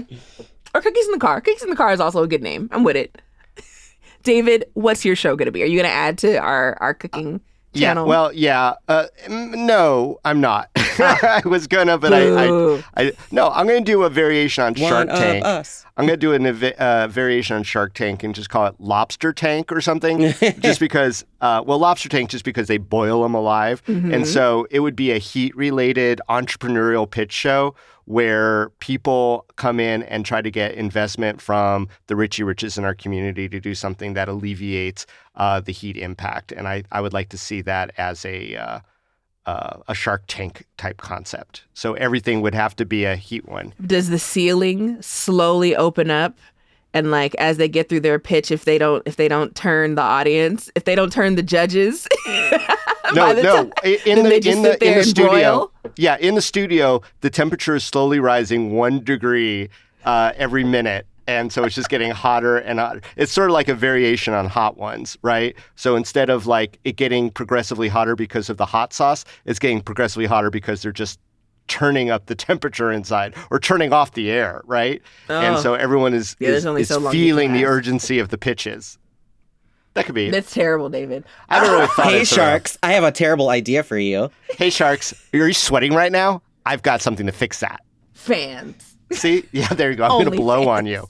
Or 0.75 0.81
cookies 0.81 1.07
in 1.07 1.13
the 1.13 1.19
car. 1.19 1.41
Cookies 1.41 1.63
in 1.63 1.71
the 1.71 1.77
car 1.77 1.93
is 1.93 2.01
also 2.01 2.23
a 2.23 2.29
good 2.29 2.43
name. 2.43 2.69
I'm 2.73 2.83
with 2.85 2.97
it. 2.97 3.21
Dayvid, 4.25 4.63
what's 4.75 5.05
your 5.05 5.17
show 5.17 5.35
going 5.37 5.47
to 5.47 5.53
be? 5.53 5.63
Are 5.63 5.67
you 5.67 5.77
going 5.79 5.91
to 5.91 5.95
add 5.95 6.17
to 6.19 6.37
our 6.39 6.79
our 6.81 6.95
cooking 6.95 7.41
channel? 7.75 8.05
Yeah, 8.05 8.09
well, 8.09 8.33
yeah. 8.33 8.75
Uh, 8.89 9.07
no, 9.29 10.19
I'm 10.25 10.41
not. 10.41 10.71
I 10.77 11.43
was 11.45 11.67
gonna, 11.67 11.99
but 11.99 12.13
I. 12.13 12.47
I, 12.47 12.83
I, 12.97 13.13
no, 13.31 13.49
I'm 13.49 13.67
gonna 13.67 13.81
do 13.81 14.03
a 14.03 14.11
variation 14.11 14.65
on 14.65 14.75
Shark 14.75 14.93
One 14.93 15.09
of 15.11 15.19
Tank. 15.19 15.45
us. 15.45 15.85
I'm 15.97 16.07
gonna 16.07 16.17
do 16.17 16.33
a 16.33 16.73
uh, 16.79 17.09
variation 17.09 17.57
on 17.57 17.63
Shark 17.63 17.95
Tank 17.95 18.23
and 18.23 18.35
just 18.35 18.51
call 18.51 18.67
it 18.67 18.75
Lobster 18.79 19.33
Tank 19.33 19.73
or 19.73 19.81
something, 19.81 20.33
just 20.61 20.81
because. 20.81 21.25
Uh, 21.41 21.63
well, 21.67 21.79
Lobster 21.79 22.09
Tank 22.09 22.31
just 22.31 22.45
because 22.45 22.69
they 22.69 22.79
boil 22.79 23.23
them 23.23 23.35
alive, 23.35 23.83
and 23.87 24.27
so 24.27 24.67
it 24.71 24.81
would 24.81 24.95
be 24.95 25.11
a 25.11 25.19
heat-related 25.19 26.21
entrepreneurial 26.29 27.11
pitch 27.11 27.33
show 27.33 27.75
where 28.07 28.71
people 28.81 29.47
come 29.57 29.79
in 29.79 30.03
and 30.05 30.25
try 30.25 30.43
to 30.43 30.51
get 30.51 30.75
investment 30.75 31.41
from 31.41 31.89
the 32.07 32.17
Richie 32.17 32.43
Riches 32.43 32.77
in 32.77 32.85
our 32.85 32.95
community 32.95 33.49
to 33.49 33.61
do 33.61 33.75
something 33.75 34.15
that 34.15 34.29
alleviates 34.29 35.07
uh, 35.37 35.61
the 35.61 35.73
heat 35.73 35.97
impact, 35.97 36.53
and 36.53 36.67
I, 36.67 36.85
I 36.93 37.01
would 37.01 37.13
like 37.13 37.29
to 37.31 37.39
see 37.39 37.63
that 37.63 37.93
as 37.97 38.25
a 38.25 38.57
uh, 38.57 38.81
uh, 39.47 39.79
a 39.89 39.95
Shark 39.95 40.23
Tank 40.29 40.67
type 40.77 40.99
concept. 40.99 41.65
So 41.75 41.95
everything 41.95 42.43
would 42.43 42.55
have 42.55 42.77
to 42.77 42.85
be 42.85 43.05
a 43.05 43.17
heat 43.17 43.49
one. 43.49 43.75
Does 43.85 44.09
the 44.09 44.19
ceiling 44.19 45.01
slowly 45.03 45.75
open 45.75 46.11
up? 46.11 46.39
And 46.95 47.11
like 47.11 47.35
as 47.37 47.57
they 47.57 47.69
get 47.69 47.89
through 47.89 48.01
their 48.01 48.19
pitch, 48.19 48.51
if 48.51 48.65
they 48.65 48.79
don't, 48.79 49.03
if 49.07 49.17
they 49.17 49.29
don't 49.29 49.55
turn 49.57 49.95
the 49.95 50.03
audience, 50.03 50.71
if 50.75 50.85
they 50.85 50.95
don't 50.95 51.13
turn 51.13 51.37
the 51.37 51.43
judges, 51.43 52.07
No, 53.15 53.33
no. 53.33 53.43
time- 53.43 53.73
In 54.07 54.23
the 54.25 54.49
in 54.49 54.63
the 54.63 54.85
in 54.87 54.99
the 54.99 55.05
studio, 55.05 55.71
broil? 55.83 55.93
yeah, 55.97 56.17
in 56.19 56.35
the 56.35 56.43
studio, 56.43 57.03
the 57.21 57.31
temperature 57.31 57.75
is 57.75 57.85
slowly 57.85 58.21
rising 58.21 58.73
one 58.73 59.03
degree 59.03 59.69
uh, 60.05 60.33
every 60.37 60.65
minute, 60.65 61.07
and 61.27 61.53
so 61.53 61.65
it's 61.65 61.75
just 61.75 61.89
getting 61.89 62.11
hotter 62.11 62.59
and 62.59 62.79
hotter. 62.79 63.01
It's 63.17 63.33
sort 63.33 63.51
of 63.51 63.55
like 63.55 63.69
a 63.69 63.75
variation 63.75 64.35
on 64.35 64.47
hot 64.47 64.77
ones, 64.77 65.17
right? 65.23 65.57
So 65.77 65.97
instead 65.97 66.31
of 66.31 66.47
like 66.47 66.79
it 66.85 66.97
getting 66.97 67.31
progressively 67.31 67.89
hotter 67.89 68.15
because 68.17 68.49
of 68.51 68.57
the 68.57 68.67
hot 68.67 68.93
sauce, 68.93 69.25
it's 69.47 69.59
getting 69.59 69.81
progressively 69.81 70.27
hotter 70.27 70.51
because 70.51 70.83
they're 70.83 70.93
just 70.93 71.19
turning 71.69 72.11
up 72.11 72.27
the 72.27 72.35
temperature 72.35 72.91
inside 72.93 73.35
or 73.51 73.59
turning 73.59 73.93
off 73.93 74.13
the 74.13 74.31
air, 74.31 74.61
right? 74.67 75.01
And 75.29 75.57
Oh. 75.57 75.61
so 75.61 75.75
everyone 75.75 76.13
is, 76.13 76.37
Yeah, 76.41 76.51
is, 76.51 76.67
is 76.67 76.89
so 76.89 77.09
feeling 77.11 77.53
the 77.53 77.65
urgency 77.65 78.19
of 78.19 78.29
the 78.31 78.37
pitches. 78.39 78.99
That 79.95 80.07
could 80.07 80.15
be. 80.15 80.29
it. 80.29 80.31
that's 80.33 80.53
terrible, 80.53 80.89
Dayvid. 80.91 81.25
I 81.49 81.57
haven't 81.57 81.71
really 81.73 81.87
thought 81.97 82.07
Hey 82.07 82.21
it 82.23 82.29
through. 82.29 82.37
sharks, 82.37 82.79
I 82.83 82.93
have 82.93 83.05
a 83.05 83.13
terrible 83.13 83.51
idea 83.51 83.83
for 83.83 83.99
you. 83.99 84.31
Hey, 84.57 84.71
sharks, 84.71 85.13
are 85.35 85.37
you 85.47 85.53
sweating 85.53 85.93
right 85.95 86.11
now? 86.13 86.43
I've 86.65 86.83
got 86.83 87.03
something 87.03 87.27
to 87.27 87.33
fix 87.33 87.61
that. 87.61 87.83
Fans. 88.15 88.97
See? 89.13 89.45
Yeah, 89.53 89.69
there 89.69 89.91
you 89.91 89.97
go. 89.97 90.05
I'm 90.05 90.11
going 90.13 90.25
to 90.25 90.31
Only 90.31 90.39
blow 90.39 90.69
on 90.69 90.87
you. 90.87 91.07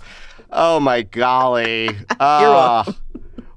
Oh, 0.50 0.80
my 0.80 1.02
golly. 1.02 1.90
Uh, 2.20 2.84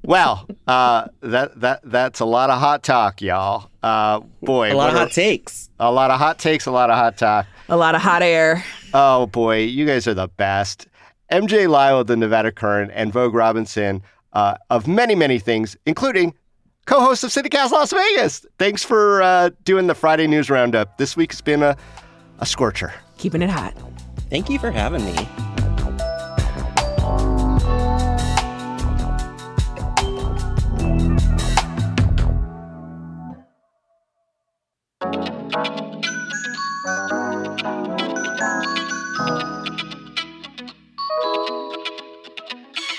well, 0.03 0.47
uh, 0.67 1.07
that, 1.21 1.59
that, 1.61 1.81
that's 1.83 2.19
a 2.19 2.25
lot 2.25 2.49
of 2.51 2.59
hot 2.59 2.83
talk, 2.83 3.21
y'all. 3.21 3.69
Uh, 3.81 4.19
boy, 4.43 4.71
A 4.71 4.75
lot 4.75 4.89
of 4.89 4.93
what 4.95 4.99
hot 5.07 5.11
takes. 5.11 5.69
a 5.79 5.91
lot 5.91 6.11
of 6.11 6.19
hot 6.19 6.37
takes, 6.37 6.67
a 6.67 6.71
lot 6.71 6.89
of 6.91 6.95
hot 6.95 7.17
talk. 7.17 7.47
A 7.69 7.75
lot 7.77 7.95
of 7.95 8.01
hot 8.01 8.21
air. 8.21 8.63
Oh, 8.93 9.25
boy, 9.25 9.61
you 9.63 9.85
guys 9.87 10.07
are 10.07 10.13
the 10.13 10.27
best. 10.27 10.87
MJ 11.31 11.67
Lyle 11.67 11.99
of 12.01 12.07
the 12.07 12.15
Nevada 12.15 12.51
Current 12.51 12.91
and 12.93 13.11
Vogue 13.11 13.33
Robinson 13.33 14.03
uh, 14.35 14.55
of 14.69 14.87
many, 14.87 15.15
many 15.15 15.39
things, 15.39 15.75
including 15.85 16.35
co 16.85 16.99
host 16.99 17.23
of 17.23 17.31
CityCast 17.31 17.71
Las 17.71 17.91
Vegas. 17.91 18.45
Thanks 18.59 18.83
for 18.83 19.21
uh, 19.21 19.49
doing 19.63 19.87
the 19.87 19.95
Friday 19.95 20.27
News 20.27 20.49
Roundup. 20.49 20.97
This 20.97 21.17
week's 21.17 21.41
been 21.41 21.63
a, 21.63 21.75
a 22.39 22.45
scorcher. 22.45 22.93
Keeping 23.17 23.41
it 23.41 23.49
hot. 23.49 23.73
Thank 24.29 24.49
you 24.49 24.59
for 24.59 24.71
having 24.71 25.03
me. 25.05 25.54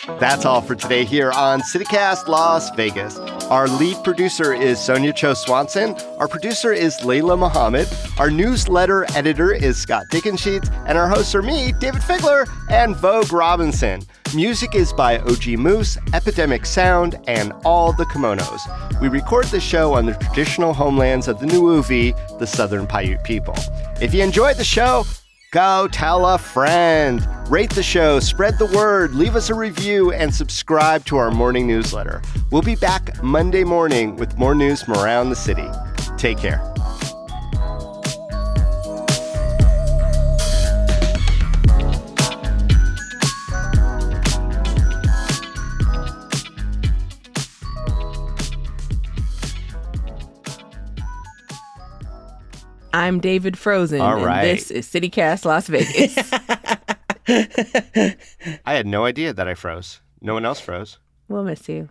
That's 0.06 0.44
all 0.44 0.60
for 0.60 0.76
today 0.76 1.04
here 1.04 1.32
on 1.32 1.60
CityCast 1.60 2.28
Las 2.28 2.70
Vegas. 2.70 3.18
Our 3.50 3.66
lead 3.66 3.96
producer 4.04 4.54
is 4.54 4.78
Sonia 4.78 5.12
Cho 5.12 5.34
Swanson. 5.34 5.96
Our 6.18 6.28
producer 6.28 6.72
is 6.72 6.96
Layla 6.98 7.36
Muhammad. 7.36 7.88
Our 8.16 8.30
newsletter 8.30 9.04
editor 9.16 9.52
is 9.52 9.76
Scott 9.76 10.04
Dickensheets. 10.12 10.72
And 10.86 10.96
our 10.96 11.08
hosts 11.08 11.34
are 11.34 11.42
me, 11.42 11.72
Dayvid 11.72 12.02
Figler, 12.02 12.46
and 12.70 12.94
Vogue 12.96 13.32
Robinson. 13.32 14.00
Music 14.32 14.76
is 14.76 14.92
by 14.92 15.18
OG 15.18 15.58
Moose, 15.58 15.98
Epidemic 16.14 16.66
Sound, 16.66 17.18
and 17.26 17.52
All 17.64 17.92
the 17.92 18.04
Kimonos. 18.04 19.00
We 19.00 19.08
record 19.08 19.46
the 19.46 19.60
show 19.60 19.94
on 19.94 20.06
the 20.06 20.14
traditional 20.14 20.72
homelands 20.72 21.26
of 21.26 21.40
the 21.40 21.46
Nuwuvi, 21.46 22.38
the 22.38 22.46
Southern 22.46 22.86
Paiute 22.86 23.24
people. 23.24 23.54
If 24.00 24.14
you 24.14 24.22
enjoyed 24.22 24.56
the 24.56 24.64
show, 24.64 25.04
Go 25.52 25.88
tell 25.90 26.26
a 26.26 26.38
friend. 26.38 27.26
Rate 27.48 27.70
the 27.70 27.82
show, 27.82 28.18
spread 28.18 28.58
the 28.58 28.66
word, 28.66 29.14
leave 29.14 29.36
us 29.36 29.48
a 29.48 29.54
review, 29.54 30.12
and 30.12 30.34
subscribe 30.34 31.04
to 31.04 31.16
our 31.16 31.30
morning 31.30 31.66
newsletter. 31.66 32.20
We'll 32.50 32.62
be 32.62 32.74
back 32.74 33.22
Monday 33.22 33.62
morning 33.62 34.16
with 34.16 34.36
more 34.36 34.54
news 34.54 34.82
from 34.82 34.94
around 34.94 35.30
the 35.30 35.36
city. 35.36 35.68
Take 36.16 36.38
care. 36.38 36.60
I'm 52.96 53.20
Dayvid 53.20 53.56
Frozen. 53.56 54.00
All 54.00 54.24
right. 54.24 54.46
And 54.46 54.58
this 54.58 54.70
is 54.70 54.88
CityCast 54.88 55.44
Las 55.44 55.66
Vegas. 55.66 56.16
I 58.64 58.72
had 58.72 58.86
no 58.86 59.04
idea 59.04 59.34
that 59.34 59.46
I 59.46 59.54
froze. 59.54 60.00
No 60.22 60.32
one 60.32 60.46
else 60.46 60.60
froze. 60.60 60.98
we'll 61.28 61.44
miss 61.44 61.68
you. 61.68 61.90